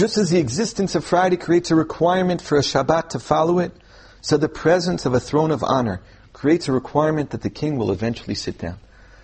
Just 0.00 0.16
as 0.16 0.30
the 0.30 0.38
existence 0.38 0.94
of 0.94 1.04
Friday 1.04 1.36
creates 1.36 1.70
a 1.70 1.74
requirement 1.74 2.40
for 2.40 2.56
a 2.56 2.62
Shabbat 2.62 3.10
to 3.10 3.18
follow 3.18 3.58
it, 3.58 3.70
so 4.22 4.38
the 4.38 4.48
presence 4.48 5.04
of 5.04 5.12
a 5.12 5.20
throne 5.20 5.50
of 5.50 5.62
honor 5.62 6.00
creates 6.32 6.68
a 6.68 6.72
requirement 6.72 7.28
that 7.32 7.42
the 7.42 7.50
king 7.50 7.76
will 7.76 7.92
eventually 7.92 8.34
sit 8.34 8.56
down. 8.56 8.78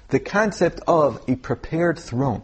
The 0.09 0.21
concept 0.21 0.81
of 0.87 1.25
a 1.29 1.37
prepared 1.37 1.99
throne, 1.99 2.43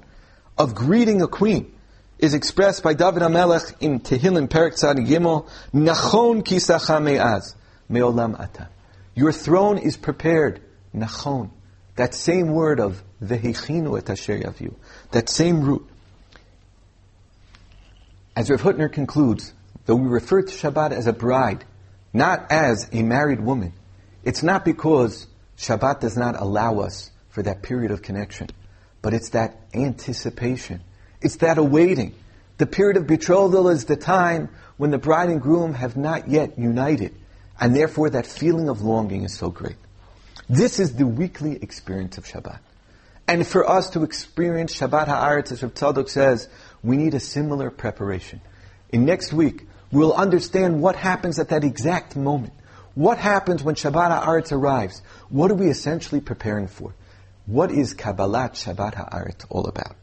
of 0.57 0.75
greeting 0.75 1.21
a 1.21 1.29
queen, 1.29 1.75
is 2.19 2.33
expressed 2.33 2.83
by 2.83 2.95
David 2.95 3.21
HaMelech 3.21 3.75
in 3.81 4.01
Tehillim 4.01 4.49
Perek 4.49 4.81
Tzadi 4.81 5.07
Gimel, 5.07 5.47
Nachon 5.75 6.43
kisacha 6.43 7.03
me'az, 7.03 7.55
me'olam 7.91 8.41
ata. 8.41 8.71
Your 9.15 9.33
throne 9.33 9.77
is 9.77 9.99
prepared, 9.99 10.63
Nachon. 10.97 11.51
That 11.97 12.15
same 12.15 12.53
word 12.53 12.81
of 12.81 13.05
Vehechinu 13.23 13.99
et 13.99 14.09
asher 14.09 14.39
yaviu. 14.39 14.75
That 15.11 15.29
same 15.29 15.61
root. 15.61 15.87
As 18.35 18.51
Rav 18.51 18.63
Hutner 18.63 18.93
concludes, 18.93 19.53
though 19.87 19.97
we 19.97 20.09
refer 20.09 20.43
to 20.43 20.53
Shabbat 20.53 20.93
as 20.93 21.07
a 21.07 21.13
bride, 21.13 21.65
not 22.13 22.51
as 22.51 22.89
a 22.93 23.03
married 23.03 23.41
woman, 23.41 23.73
it's 24.25 24.43
not 24.43 24.65
because 24.65 25.27
Shabbat 25.59 26.01
does 26.01 26.17
not 26.17 26.41
allow 26.41 26.81
us 26.81 27.11
for 27.31 27.43
that 27.43 27.63
period 27.63 27.91
of 27.91 28.03
connection, 28.03 28.49
but 29.01 29.15
it's 29.15 29.31
that 29.31 29.59
anticipation 29.75 30.83
it's 31.23 31.37
that 31.37 31.59
awaiting. 31.59 32.15
The 32.59 32.67
period 32.67 32.97
of 32.97 33.07
betrothal 33.07 33.69
is 33.69 33.85
the 33.85 33.97
time 33.97 34.49
when 34.77 34.91
the 34.91 34.99
bride 34.99 35.31
and 35.31 35.41
groom 35.41 35.75
have 35.75 35.97
not 35.97 36.29
yet 36.29 36.59
united, 36.59 37.15
and 37.61 37.75
therefore 37.75 38.11
that 38.11 38.27
feeling 38.27 38.69
of 38.69 38.83
longing 38.83 39.25
is 39.25 39.37
so 39.37 39.51
great. 39.51 39.77
This 40.49 40.81
is 40.81 40.95
the 40.97 41.07
weekly 41.07 41.59
experience 41.63 42.19
of 42.19 42.25
Shabbat. 42.25 42.59
And 43.29 43.47
for 43.47 43.69
us 43.69 43.91
to 43.91 44.03
experience 44.03 44.77
Shabbat 44.77 45.07
Ha'aretz, 45.07 45.53
as 45.53 45.63
Rav 45.63 45.75
Tzadok 45.75 46.09
says, 46.09 46.49
we 46.83 46.97
need 46.97 47.15
a 47.15 47.21
similar 47.21 47.71
preparation. 47.71 48.41
In 48.91 49.05
next 49.05 49.33
week, 49.33 49.67
we'll 49.91 50.13
understand 50.13 50.81
what 50.83 50.97
happens 50.97 51.39
at 51.39 51.49
that 51.51 51.65
exact 51.65 52.17
moment. 52.17 52.53
What 52.95 53.19
happens 53.19 53.63
when 53.63 53.75
Shabbat 53.75 54.11
Ha'aretz 54.11 54.53
arrives? 54.53 55.03
What 55.31 55.51
are 55.51 55.55
we 55.55 55.69
essentially 55.69 56.21
preparing 56.21 56.69
for? 56.69 56.95
What 57.47 57.71
is 57.71 57.95
Kabbalat 57.95 58.53
Shabbat 58.53 58.95
Ha'aretz 58.95 59.47
all 59.49 59.67
about? 59.67 59.97